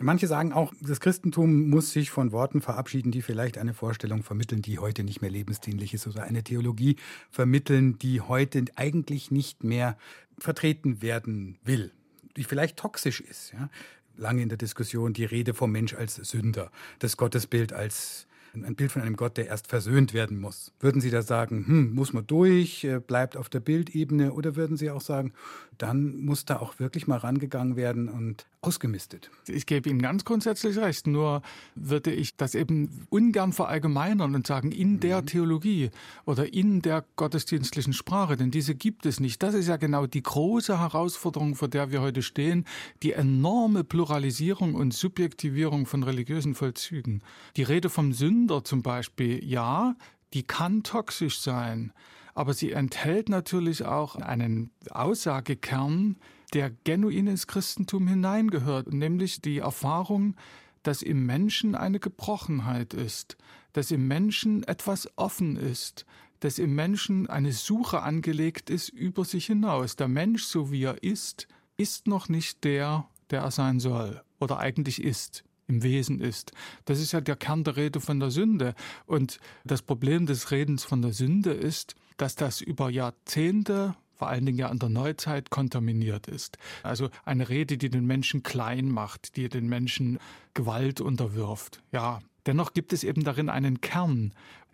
[0.00, 4.60] Manche sagen auch, das Christentum muss sich von Worten verabschieden, die vielleicht eine Vorstellung vermitteln,
[4.60, 6.96] die heute nicht mehr lebensdienlich ist, oder eine Theologie
[7.30, 9.96] vermitteln, die heute eigentlich nicht mehr
[10.38, 11.92] vertreten werden will,
[12.36, 13.52] die vielleicht toxisch ist.
[13.52, 13.68] Ja?
[14.16, 18.26] Lange in der Diskussion die Rede vom Mensch als Sünder, das Gottesbild als
[18.62, 20.72] ein Bild von einem Gott, der erst versöhnt werden muss.
[20.80, 24.76] Würden Sie da sagen, hm, muss man durch, äh, bleibt auf der Bildebene, oder würden
[24.76, 25.32] Sie auch sagen,
[25.78, 29.30] dann muss da auch wirklich mal rangegangen werden und ausgemistet.
[29.46, 31.42] Ich gebe Ihnen ganz grundsätzlich recht, nur
[31.74, 35.26] würde ich das eben ungern verallgemeinern und sagen, in der mhm.
[35.26, 35.90] Theologie
[36.24, 39.42] oder in der gottesdienstlichen Sprache, denn diese gibt es nicht.
[39.42, 42.64] Das ist ja genau die große Herausforderung, vor der wir heute stehen,
[43.02, 47.22] die enorme Pluralisierung und Subjektivierung von religiösen Vollzügen.
[47.56, 48.12] Die Rede vom
[48.44, 49.96] Sünder zum Beispiel, ja,
[50.32, 51.92] die kann toxisch sein
[52.34, 56.16] aber sie enthält natürlich auch einen Aussagekern,
[56.52, 60.36] der genuin ins Christentum hineingehört, nämlich die Erfahrung,
[60.82, 63.36] dass im Menschen eine Gebrochenheit ist,
[63.72, 66.04] dass im Menschen etwas offen ist,
[66.40, 69.96] dass im Menschen eine Suche angelegt ist über sich hinaus.
[69.96, 74.58] Der Mensch, so wie er ist, ist noch nicht der, der er sein soll oder
[74.58, 76.52] eigentlich ist im Wesen ist.
[76.84, 78.74] Das ist ja der Kern der Rede von der Sünde.
[79.06, 84.46] Und das Problem des Redens von der Sünde ist, dass das über Jahrzehnte vor allen
[84.46, 86.56] Dingen ja in der Neuzeit kontaminiert ist.
[86.82, 90.18] Also eine Rede, die den Menschen klein macht, die den Menschen
[90.54, 91.82] Gewalt unterwirft.
[91.92, 94.32] Ja, dennoch gibt es eben darin einen Kern.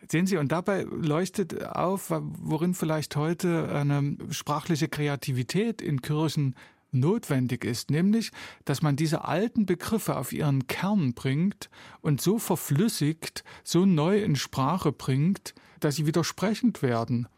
[0.08, 6.54] Sehen Sie, und dabei leuchtet auf, worin vielleicht heute eine sprachliche Kreativität in Kirchen
[6.92, 8.30] notwendig ist, nämlich,
[8.64, 14.36] dass man diese alten Begriffe auf ihren Kern bringt und so verflüssigt, so neu in
[14.36, 17.28] Sprache bringt, dass sie widersprechend werden.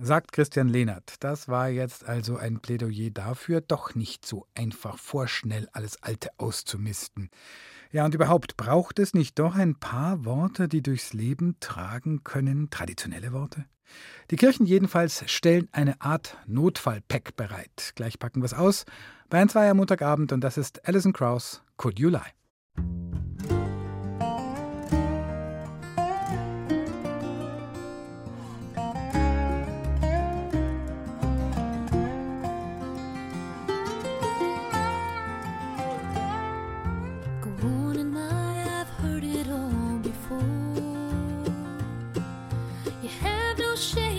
[0.00, 1.14] Sagt Christian Lehnert.
[1.20, 7.30] Das war jetzt also ein Plädoyer dafür, doch nicht so einfach vorschnell alles Alte auszumisten.
[7.90, 12.70] Ja, und überhaupt braucht es nicht doch ein paar Worte, die durchs Leben tragen können,
[12.70, 13.64] traditionelle Worte?
[14.30, 17.92] Die Kirchen jedenfalls stellen eine Art Notfallpack bereit.
[17.94, 18.84] Gleich packen wir es aus.
[19.30, 23.07] Bei ein Zweier Montagabend und das ist Alison Krauss, Could You Lie?
[43.78, 44.17] shade.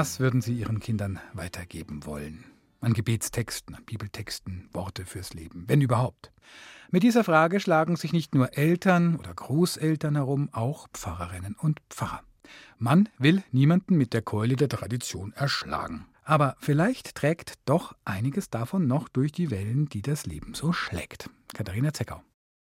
[0.00, 2.46] Was würden Sie Ihren Kindern weitergeben wollen?
[2.80, 6.32] An Gebetstexten, an Bibeltexten, Worte fürs Leben, wenn überhaupt.
[6.90, 12.22] Mit dieser Frage schlagen sich nicht nur Eltern oder Großeltern herum, auch Pfarrerinnen und Pfarrer.
[12.78, 16.06] Man will niemanden mit der Keule der Tradition erschlagen.
[16.24, 21.28] Aber vielleicht trägt doch einiges davon noch durch die Wellen, die das Leben so schlägt.
[21.52, 22.22] Katharina Zeckau.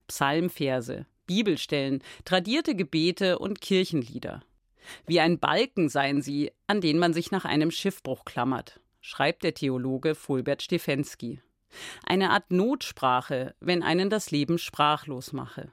[0.07, 4.45] Psalmverse, Bibelstellen, tradierte Gebete und Kirchenlieder.
[5.07, 9.55] Wie ein Balken seien sie, an den man sich nach einem Schiffbruch klammert, schreibt der
[9.55, 11.41] Theologe Fulbert Stefensky.
[12.05, 15.71] Eine Art Notsprache, wenn einen das Leben sprachlos mache.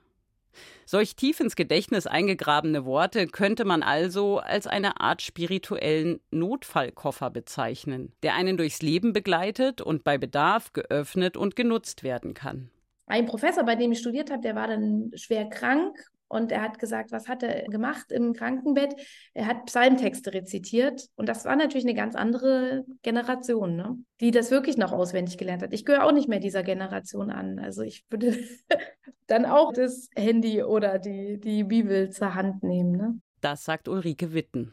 [0.86, 8.12] Solch tief ins Gedächtnis eingegrabene Worte könnte man also als eine Art spirituellen Notfallkoffer bezeichnen,
[8.24, 12.70] der einen durchs Leben begleitet und bei Bedarf geöffnet und genutzt werden kann.
[13.06, 16.80] Ein Professor, bei dem ich studiert habe, der war dann schwer krank und er hat
[16.80, 18.96] gesagt, was hat er gemacht im Krankenbett?
[19.34, 21.08] Er hat Psalmtexte rezitiert.
[21.16, 23.98] Und das war natürlich eine ganz andere Generation, ne?
[24.22, 25.74] die das wirklich noch auswendig gelernt hat.
[25.74, 27.60] Ich gehöre auch nicht mehr dieser Generation an.
[27.60, 28.38] Also ich würde
[29.28, 32.94] dann auch das Handy oder die, die Bibel zur Hand nehmen.
[32.94, 33.20] Ne?
[33.42, 34.72] Das sagt Ulrike Witten.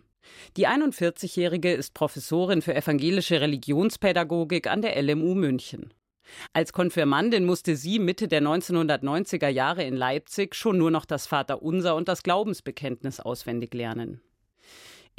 [0.57, 5.93] Die 41-Jährige ist Professorin für evangelische Religionspädagogik an der LMU München.
[6.53, 11.95] Als Konfirmandin musste sie Mitte der 1990er Jahre in Leipzig schon nur noch das Vaterunser
[11.95, 14.21] und das Glaubensbekenntnis auswendig lernen.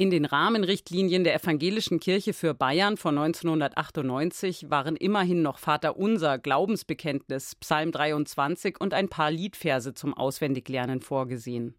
[0.00, 7.54] In den Rahmenrichtlinien der Evangelischen Kirche für Bayern von 1998 waren immerhin noch Vaterunser, Glaubensbekenntnis,
[7.56, 11.74] Psalm 23 und ein paar Liedverse zum Auswendiglernen vorgesehen.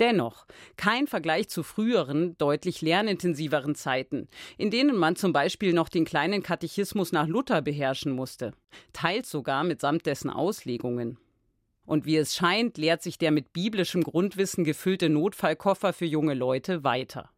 [0.00, 6.04] Dennoch kein Vergleich zu früheren, deutlich lernintensiveren Zeiten, in denen man zum Beispiel noch den
[6.04, 8.52] kleinen Katechismus nach Luther beherrschen musste,
[8.92, 11.18] teils sogar mitsamt dessen Auslegungen.
[11.84, 16.84] Und wie es scheint, lehrt sich der mit biblischem Grundwissen gefüllte Notfallkoffer für junge Leute
[16.84, 17.30] weiter.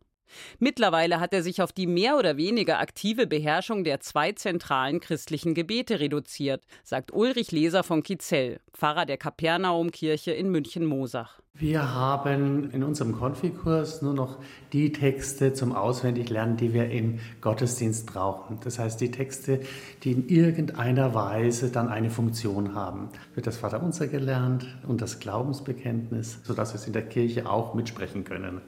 [0.58, 5.54] Mittlerweile hat er sich auf die mehr oder weniger aktive Beherrschung der zwei zentralen christlichen
[5.54, 11.40] Gebete reduziert, sagt Ulrich Leser von Kizell, Pfarrer der Kapernaumkirche in München-Mosach.
[11.54, 14.38] Wir haben in unserem Konfikurs nur noch
[14.72, 18.60] die Texte zum Auswendiglernen, die wir im Gottesdienst brauchen.
[18.62, 19.60] Das heißt, die Texte,
[20.02, 23.10] die in irgendeiner Weise dann eine Funktion haben.
[23.34, 28.24] Wird das Vaterunser gelernt und das Glaubensbekenntnis, sodass wir es in der Kirche auch mitsprechen
[28.24, 28.62] können.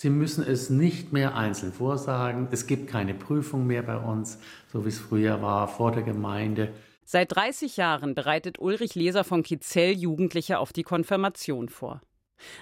[0.00, 2.46] Sie müssen es nicht mehr einzeln vorsagen.
[2.52, 4.38] Es gibt keine Prüfung mehr bei uns,
[4.72, 6.72] so wie es früher war, vor der Gemeinde.
[7.04, 12.00] Seit 30 Jahren bereitet Ulrich Leser von Kizell Jugendliche auf die Konfirmation vor.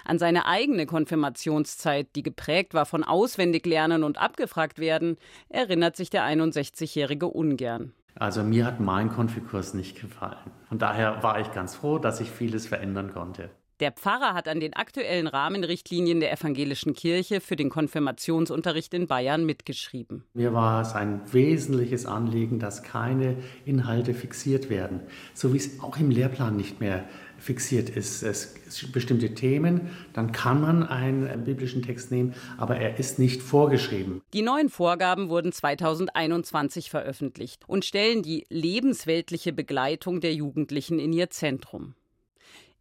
[0.03, 6.23] An seine eigene Konfirmationszeit, die geprägt war von Auswendiglernen und abgefragt werden, erinnert sich der
[6.23, 7.93] 61-Jährige ungern.
[8.15, 10.49] Also mir hat mein Konfikurs nicht gefallen.
[10.69, 13.51] Von daher war ich ganz froh, dass ich vieles verändern konnte.
[13.79, 19.45] Der Pfarrer hat an den aktuellen Rahmenrichtlinien der evangelischen Kirche für den Konfirmationsunterricht in Bayern
[19.45, 20.23] mitgeschrieben.
[20.33, 25.01] Mir war es ein wesentliches Anliegen, dass keine Inhalte fixiert werden,
[25.35, 28.23] so wie es auch im Lehrplan nicht mehr fixiert ist.
[28.23, 33.43] Es sind bestimmte Themen, dann kann man einen biblischen Text nehmen, aber er ist nicht
[33.43, 34.23] vorgeschrieben.
[34.33, 41.29] Die neuen Vorgaben wurden 2021 veröffentlicht und stellen die lebensweltliche Begleitung der Jugendlichen in ihr
[41.29, 41.93] Zentrum.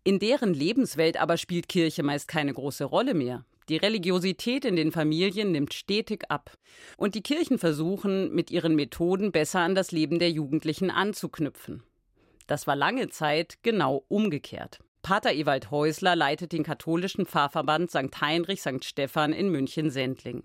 [0.06, 3.44] In deren Lebenswelt aber spielt Kirche meist keine große Rolle mehr.
[3.68, 6.56] Die Religiosität in den Familien nimmt stetig ab.
[6.96, 11.82] Und die Kirchen versuchen, mit ihren Methoden besser an das Leben der Jugendlichen anzuknüpfen.
[12.46, 14.78] Das war lange Zeit genau umgekehrt.
[15.02, 18.20] Pater Ewald Häusler leitet den katholischen Pfarrverband St.
[18.20, 18.84] Heinrich St.
[18.84, 20.44] Stephan in München-Sendling.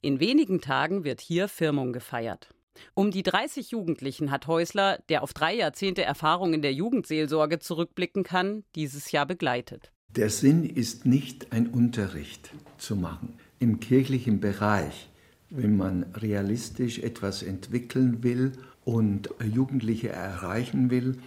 [0.00, 2.48] In wenigen Tagen wird hier Firmung gefeiert.
[2.94, 8.22] Um die 30 Jugendlichen hat Häusler, der auf drei Jahrzehnte Erfahrung in der Jugendseelsorge zurückblicken
[8.22, 9.92] kann, dieses Jahr begleitet.
[10.16, 13.34] Der Sinn ist nicht ein Unterricht zu machen.
[13.58, 15.08] Im kirchlichen Bereich,
[15.50, 18.52] wenn man realistisch etwas entwickeln will
[18.84, 21.18] und Jugendliche erreichen will,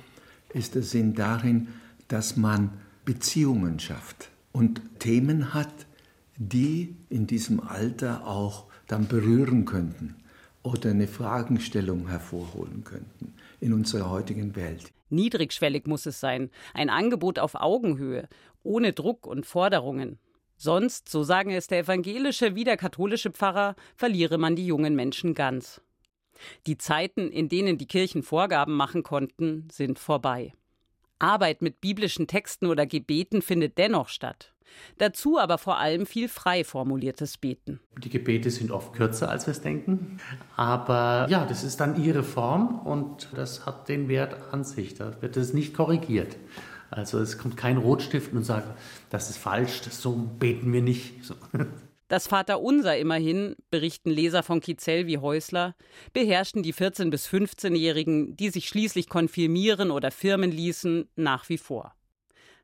[0.54, 1.70] ist der Sinn darin,
[2.08, 2.72] dass man
[3.06, 5.74] Beziehungen schafft und Themen hat,
[6.38, 10.16] die in diesem Alter auch dann berühren könnten
[10.64, 14.91] oder eine Fragestellung hervorholen könnten in unserer heutigen Welt.
[15.09, 18.28] Niedrigschwellig muss es sein, ein Angebot auf Augenhöhe,
[18.64, 20.18] ohne Druck und Forderungen.
[20.57, 25.34] Sonst, so sagen es der evangelische wie der katholische Pfarrer, verliere man die jungen Menschen
[25.34, 25.82] ganz.
[26.66, 30.53] Die Zeiten, in denen die Kirchen Vorgaben machen konnten, sind vorbei.
[31.20, 34.53] Arbeit mit biblischen Texten oder Gebeten findet dennoch statt.
[34.98, 37.80] Dazu aber vor allem viel frei formuliertes Beten.
[37.98, 40.20] Die Gebete sind oft kürzer, als wir es denken.
[40.56, 44.96] Aber ja, das ist dann ihre Form und das hat den Wert an sich.
[44.96, 46.38] Da wird es nicht korrigiert.
[46.90, 48.68] Also es kommt kein Rotstift und sagt,
[49.10, 51.14] das ist falsch, das so beten wir nicht.
[51.24, 51.36] So.
[52.10, 55.74] Das Vaterunser immerhin, berichten Leser von Kizel wie Häusler,
[56.12, 61.96] beherrschten die 14- bis 15-Jährigen, die sich schließlich konfirmieren oder firmen ließen, nach wie vor.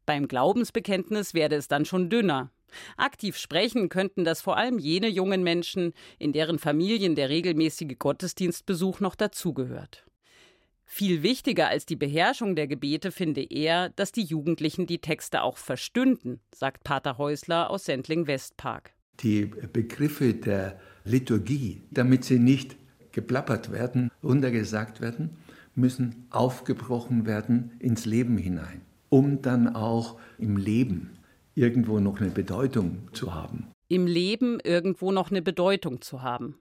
[0.09, 2.49] Beim Glaubensbekenntnis werde es dann schon dünner.
[2.97, 9.01] Aktiv sprechen könnten das vor allem jene jungen Menschen, in deren Familien der regelmäßige Gottesdienstbesuch
[9.01, 10.07] noch dazugehört.
[10.83, 15.57] Viel wichtiger als die Beherrschung der Gebete finde er, dass die Jugendlichen die Texte auch
[15.57, 18.95] verstünden, sagt Pater Häusler aus Sendling-Westpark.
[19.19, 22.77] Die Begriffe der Liturgie, damit sie nicht
[23.11, 25.37] geplappert werden, runtergesagt werden,
[25.75, 31.19] müssen aufgebrochen werden ins Leben hinein, um dann auch im Leben
[31.55, 33.71] irgendwo noch eine Bedeutung zu haben.
[33.87, 36.59] Im Leben irgendwo noch eine Bedeutung zu haben.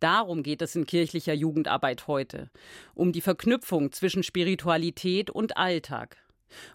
[0.00, 2.50] Darum geht es in kirchlicher Jugendarbeit heute,
[2.94, 6.16] um die Verknüpfung zwischen Spiritualität und Alltag.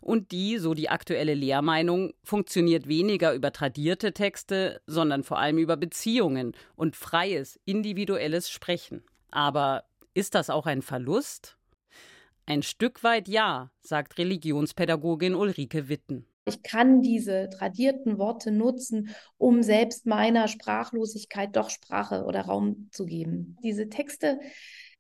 [0.02, 5.78] Und die, so die aktuelle Lehrmeinung, funktioniert weniger über tradierte Texte, sondern vor allem über
[5.78, 9.04] Beziehungen und freies, individuelles Sprechen.
[9.30, 11.57] Aber ist das auch ein Verlust?
[12.50, 16.26] Ein Stück weit ja, sagt Religionspädagogin Ulrike Witten.
[16.46, 23.06] Ich kann diese tradierten Worte nutzen, um selbst meiner Sprachlosigkeit doch Sprache oder Raum zu
[23.06, 23.58] geben.
[23.64, 24.40] Diese Texte,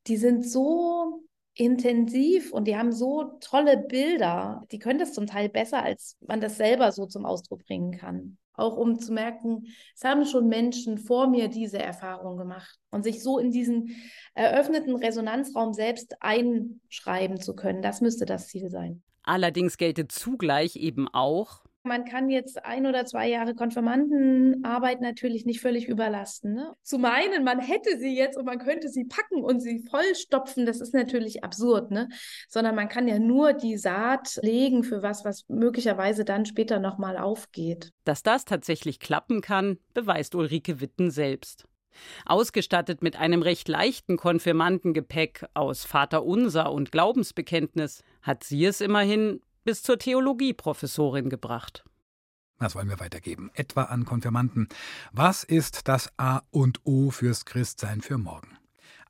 [0.08, 1.24] die sind so
[1.54, 4.66] intensiv und die haben so tolle Bilder.
[4.74, 8.38] Die können das zum Teil besser, als man das selber so zum Ausdruck bringen kann.
[8.58, 13.24] Auch um zu merken, es haben schon Menschen vor mir diese Erfahrung gemacht und sich
[13.24, 13.96] so in diesen
[14.34, 17.82] eröffneten Resonanzraum selbst einschreiben zu können.
[17.82, 19.04] Das müsste das Ziel sein.
[19.22, 25.62] Allerdings gelte zugleich eben auch, man kann jetzt ein oder zwei Jahre Konfirmandenarbeit natürlich nicht
[25.62, 26.54] völlig überlasten.
[26.54, 26.74] Ne?
[26.84, 30.82] Zu meinen, man hätte sie jetzt und man könnte sie packen und sie vollstopfen, das
[30.82, 32.10] ist natürlich absurd, ne?
[32.48, 37.18] Sondern man kann ja nur die Saat legen für was, was möglicherweise dann später nochmal
[37.18, 37.92] aufgeht.
[38.04, 41.66] Dass das tatsächlich klappen kann, beweist Ulrike Witten selbst.
[42.26, 49.84] Ausgestattet mit einem recht leichten Konfirmandengepäck aus Vaterunser und Glaubensbekenntnis hat sie es immerhin bis
[49.84, 51.84] zur Theologieprofessorin gebracht.
[52.58, 53.52] Was wollen wir weitergeben?
[53.54, 54.70] Etwa an Konfirmanden.
[55.12, 58.58] Was ist das A und O fürs Christsein für morgen?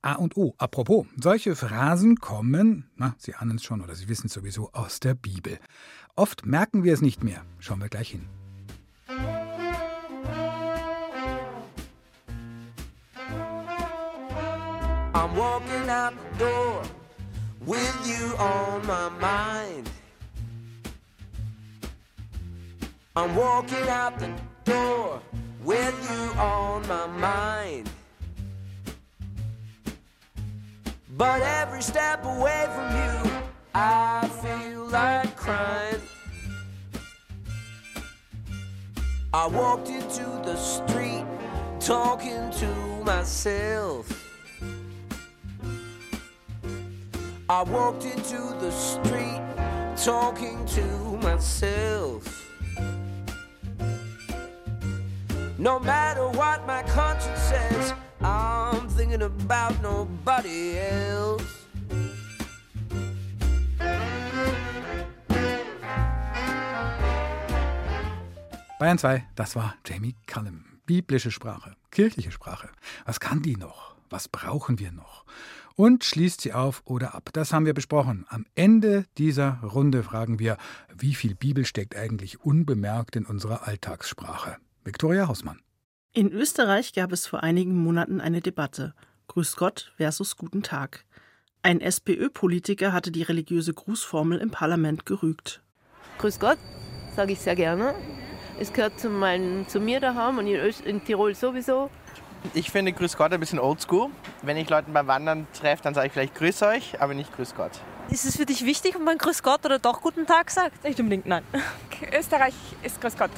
[0.02, 0.56] A und O.
[0.58, 5.00] Apropos, solche Phrasen kommen, na, Sie ahnen es schon oder Sie wissen es sowieso, aus
[5.00, 5.60] der Bibel.
[6.16, 7.46] Oft merken wir es nicht mehr.
[7.60, 8.28] Schauen wir gleich hin.
[15.14, 16.82] I'm walking out the door
[17.68, 19.88] with you on my mind.
[23.18, 24.32] I'm walking out the
[24.64, 25.20] door
[25.64, 27.90] with you on my mind.
[31.18, 33.32] But every step away from you,
[33.74, 36.00] I feel like crying.
[39.34, 41.26] I walked into the street
[41.80, 44.06] talking to myself.
[47.50, 49.42] I walked into the street
[49.96, 52.47] talking to myself.
[55.60, 61.44] No matter what my conscience says, I'm thinking about nobody else.
[68.80, 70.66] Bayern 2, das war Jamie Cullum.
[70.86, 72.70] Biblische Sprache, kirchliche Sprache.
[73.06, 73.96] Was kann die noch?
[74.12, 75.26] Was brauchen wir noch?
[75.76, 77.30] und schließt sie auf oder ab.
[77.34, 78.26] Das haben wir besprochen.
[78.30, 80.58] Am Ende dieser Runde fragen wir,
[80.98, 84.58] wie viel Bibel steckt eigentlich unbemerkt in unserer Alltagssprache?
[84.88, 85.60] Viktoria Hausmann.
[86.14, 88.94] In Österreich gab es vor einigen Monaten eine Debatte.
[89.28, 91.04] Grüß Gott versus Guten Tag.
[91.62, 95.62] Ein SPÖ-Politiker hatte die religiöse Grußformel im Parlament gerügt.
[96.20, 96.58] Grüß Gott,
[97.18, 97.96] sage ich sehr gerne.
[98.62, 101.90] Es gehört zu, mein, zu mir daheim und in, Öst in Tirol sowieso.
[102.54, 104.10] Ich finde Grüß Gott ein bisschen oldschool.
[104.42, 107.56] Wenn ich Leute beim Wandern treffe, dann sage ich vielleicht Grüß euch, aber nicht Grüß
[107.56, 107.72] Gott.
[108.10, 110.82] Ist es für dich wichtig, ob man Grüß Gott oder doch Guten Tag sagt?
[110.86, 111.44] Nicht unbedingt, nein.
[112.18, 113.32] Österreich ist Grüß Gott.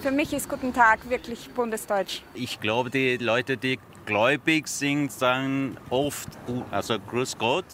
[0.00, 2.22] Für mich ist Guten Tag wirklich bundesdeutsch.
[2.34, 6.28] Ich glaube, die Leute, die gläubig sind, sagen oft
[6.70, 7.64] also Grüß Gott.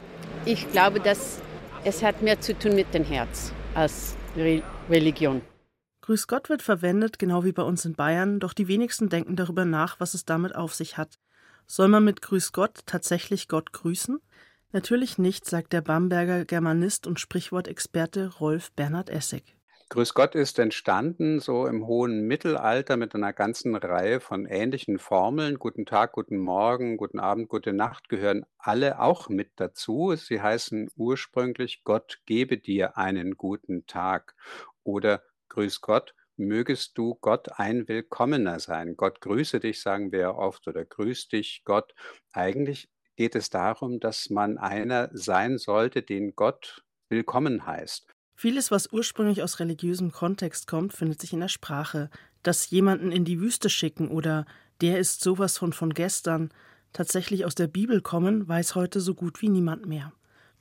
[0.45, 1.41] Ich glaube, dass
[1.85, 5.43] es hat mehr zu tun mit dem Herz als Re Religion.
[6.03, 9.65] Grüß Gott wird verwendet, genau wie bei uns in Bayern, doch die wenigsten denken darüber
[9.65, 11.19] nach, was es damit auf sich hat.
[11.67, 14.21] Soll man mit Grüß Gott tatsächlich Gott grüßen?
[14.73, 19.55] Natürlich nicht, sagt der Bamberger Germanist und Sprichwortexperte Rolf Bernhard Essig.
[19.93, 25.59] Grüß Gott ist entstanden so im hohen Mittelalter mit einer ganzen Reihe von ähnlichen Formeln.
[25.59, 30.17] Guten Tag, guten Morgen, guten Abend, gute Nacht gehören alle auch mit dazu.
[30.17, 34.35] Sie heißen ursprünglich Gott gebe dir einen guten Tag
[34.83, 38.97] oder Grüß Gott mögest du Gott ein Willkommener sein.
[38.97, 41.93] Gott grüße dich, sagen wir oft, oder grüß dich Gott.
[42.33, 48.12] Eigentlich geht es darum, dass man einer sein sollte, den Gott willkommen heißt.
[48.35, 52.11] Vieles, was ursprünglich aus religiösem Kontext kommt, findet sich in der Sprache.
[52.43, 54.47] Das jemanden in die Wüste schicken oder
[54.81, 56.51] der ist sowas von von gestern,
[56.93, 60.13] tatsächlich aus der Bibel kommen, weiß heute so gut wie niemand mehr.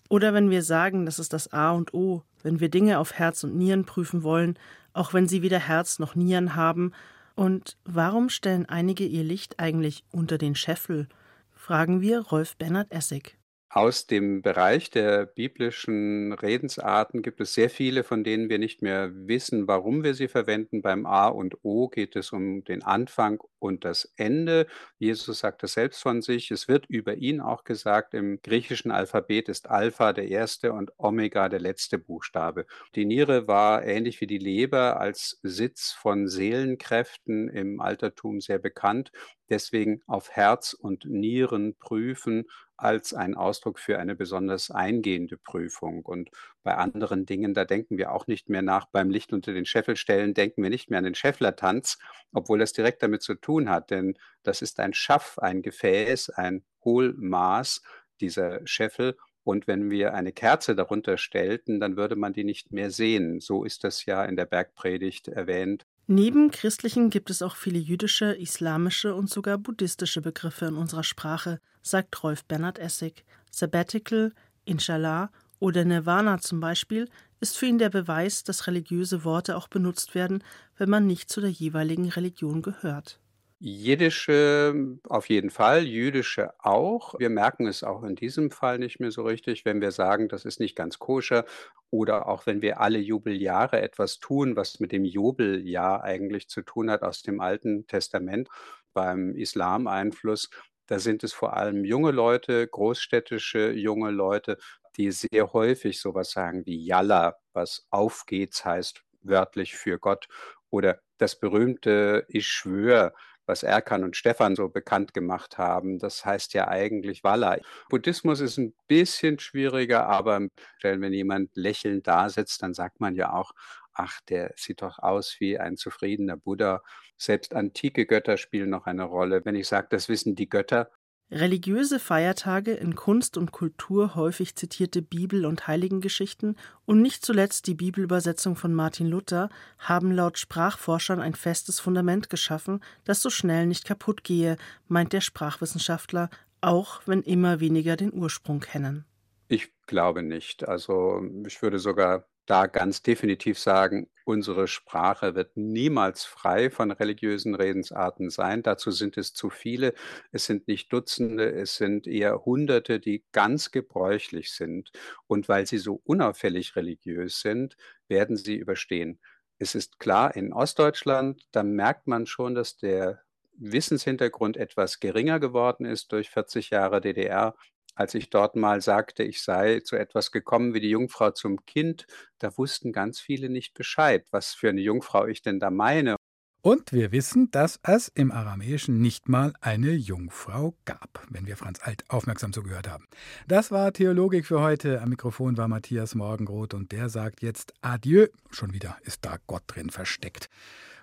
[0.09, 3.43] Oder wenn wir sagen, das ist das A und O, wenn wir Dinge auf Herz
[3.43, 4.57] und Nieren prüfen wollen,
[4.93, 6.91] auch wenn sie weder Herz noch Nieren haben.
[7.35, 11.07] Und warum stellen einige ihr Licht eigentlich unter den Scheffel?
[11.55, 13.37] fragen wir Rolf Bernhard Essig.
[13.73, 19.11] Aus dem Bereich der biblischen Redensarten gibt es sehr viele, von denen wir nicht mehr
[19.13, 20.81] wissen, warum wir sie verwenden.
[20.81, 24.67] Beim A und O geht es um den Anfang und das Ende.
[24.97, 26.51] Jesus sagt das selbst von sich.
[26.51, 31.47] Es wird über ihn auch gesagt, im griechischen Alphabet ist Alpha der erste und Omega
[31.47, 32.65] der letzte Buchstabe.
[32.95, 39.13] Die Niere war ähnlich wie die Leber als Sitz von Seelenkräften im Altertum sehr bekannt.
[39.49, 42.45] Deswegen auf Herz und Nieren prüfen
[42.81, 46.03] als ein Ausdruck für eine besonders eingehende Prüfung.
[46.03, 46.29] Und
[46.63, 48.87] bei anderen Dingen, da denken wir auch nicht mehr nach.
[48.87, 51.99] Beim Licht unter den Scheffel stellen denken wir nicht mehr an den Schefflertanz,
[52.33, 56.63] obwohl das direkt damit zu tun hat, denn das ist ein Schaff, ein Gefäß, ein
[56.83, 57.81] Hohlmaß
[58.19, 59.17] dieser Scheffel.
[59.43, 63.39] Und wenn wir eine Kerze darunter stellten, dann würde man die nicht mehr sehen.
[63.39, 65.85] So ist das ja in der Bergpredigt erwähnt.
[66.07, 71.59] Neben christlichen gibt es auch viele jüdische, islamische und sogar buddhistische Begriffe in unserer Sprache,
[71.81, 73.23] sagt Rolf Bernhard Essig.
[73.49, 74.33] Sabbatical,
[74.65, 75.29] Inshallah
[75.59, 80.43] oder Nirvana zum Beispiel ist für ihn der Beweis, dass religiöse Worte auch benutzt werden,
[80.77, 83.19] wenn man nicht zu der jeweiligen Religion gehört.
[83.63, 87.13] Jiddische auf jeden Fall, jüdische auch.
[87.19, 90.45] Wir merken es auch in diesem Fall nicht mehr so richtig, wenn wir sagen, das
[90.45, 91.45] ist nicht ganz koscher
[91.91, 96.89] oder auch wenn wir alle Jubeljahre etwas tun, was mit dem Jubeljahr eigentlich zu tun
[96.89, 98.49] hat aus dem Alten Testament
[98.93, 100.49] beim Islam-Einfluss.
[100.87, 104.57] Da sind es vor allem junge Leute, großstädtische junge Leute,
[104.97, 110.27] die sehr häufig sowas sagen wie Yalla, was auf geht's heißt, wörtlich für Gott.
[110.71, 113.13] Oder das berühmte Ich schwöre,
[113.51, 115.99] was Erkan und Stefan so bekannt gemacht haben.
[115.99, 117.57] Das heißt ja eigentlich Walla.
[117.89, 120.47] Buddhismus ist ein bisschen schwieriger, aber
[120.81, 123.51] wenn jemand lächelnd da sitzt, dann sagt man ja auch,
[123.93, 126.81] ach, der sieht doch aus wie ein zufriedener Buddha.
[127.17, 129.43] Selbst antike Götter spielen noch eine Rolle.
[129.43, 130.89] Wenn ich sage, das wissen die Götter,
[131.33, 137.73] Religiöse Feiertage, in Kunst und Kultur häufig zitierte Bibel- und Heiligengeschichten und nicht zuletzt die
[137.73, 143.85] Bibelübersetzung von Martin Luther haben laut Sprachforschern ein festes Fundament geschaffen, das so schnell nicht
[143.85, 144.57] kaputt gehe,
[144.89, 146.29] meint der Sprachwissenschaftler,
[146.59, 149.05] auch wenn immer weniger den Ursprung kennen.
[149.47, 150.67] Ich glaube nicht.
[150.67, 157.55] Also ich würde sogar da ganz definitiv sagen, unsere Sprache wird niemals frei von religiösen
[157.55, 158.63] Redensarten sein.
[158.63, 159.93] Dazu sind es zu viele.
[160.31, 164.91] Es sind nicht Dutzende, es sind eher Hunderte, die ganz gebräuchlich sind.
[165.27, 167.77] Und weil sie so unauffällig religiös sind,
[168.07, 169.19] werden sie überstehen.
[169.57, 173.21] Es ist klar, in Ostdeutschland, da merkt man schon, dass der
[173.57, 177.55] Wissenshintergrund etwas geringer geworden ist durch 40 Jahre DDR
[177.95, 182.05] als ich dort mal sagte, ich sei zu etwas gekommen wie die Jungfrau zum Kind,
[182.39, 186.15] da wussten ganz viele nicht Bescheid, was für eine Jungfrau ich denn da meine.
[186.63, 191.79] Und wir wissen, dass es im Aramäischen nicht mal eine Jungfrau gab, wenn wir Franz
[191.81, 193.07] Alt aufmerksam zugehört haben.
[193.47, 195.01] Das war Theologik für heute.
[195.01, 198.27] Am Mikrofon war Matthias Morgenroth und der sagt jetzt Adieu.
[198.51, 200.51] Schon wieder ist da Gott drin versteckt.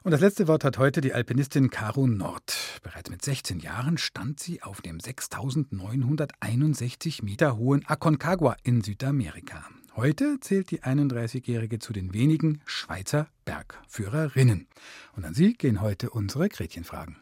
[0.05, 2.55] Und das letzte Wort hat heute die Alpinistin Caro Nord.
[2.85, 9.65] Bereits mit 16 Jahren stand sie auf dem 6961 Meter hohen Aconcagua in Südamerika.
[9.99, 14.69] Heute zählt die 31-Jährige zu den wenigen Schweizer Bergführerinnen.
[15.17, 17.17] Und an sie gehen heute unsere Gretchenfragen.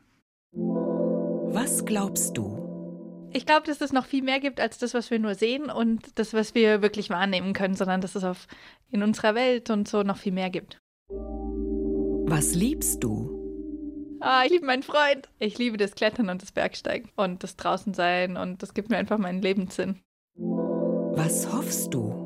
[0.53, 3.31] Was glaubst du?
[3.33, 6.19] Ich glaube, dass es noch viel mehr gibt als das, was wir nur sehen und
[6.19, 8.47] das, was wir wirklich wahrnehmen können, sondern dass es auf,
[8.91, 10.79] in unserer Welt und so noch viel mehr gibt.
[11.09, 14.19] Was liebst du?
[14.21, 15.31] Ah, ich liebe meinen Freund.
[15.39, 19.17] Ich liebe das Klettern und das Bergsteigen und das Draußensein und das gibt mir einfach
[19.17, 20.03] meinen Lebenssinn.
[20.35, 22.26] Was hoffst du?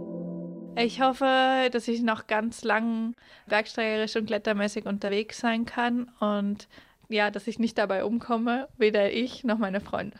[0.76, 3.14] Ich hoffe, dass ich noch ganz lang
[3.46, 6.68] bergsteigerisch und klettermäßig unterwegs sein kann und
[7.08, 10.18] ja, dass ich nicht dabei umkomme, weder ich noch meine Freunde.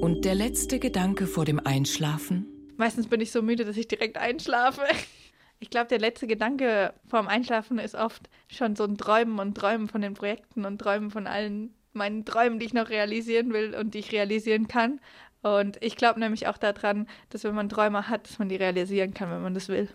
[0.00, 2.46] Und der letzte Gedanke vor dem Einschlafen?
[2.76, 4.82] Meistens bin ich so müde, dass ich direkt einschlafe.
[5.60, 9.88] Ich glaube, der letzte Gedanke vorm Einschlafen ist oft schon so ein Träumen und Träumen
[9.88, 13.94] von den Projekten und Träumen von allen meinen Träumen, die ich noch realisieren will und
[13.94, 15.00] die ich realisieren kann.
[15.42, 19.12] Und ich glaube nämlich auch daran, dass wenn man Träume hat, dass man die realisieren
[19.12, 19.88] kann, wenn man das will.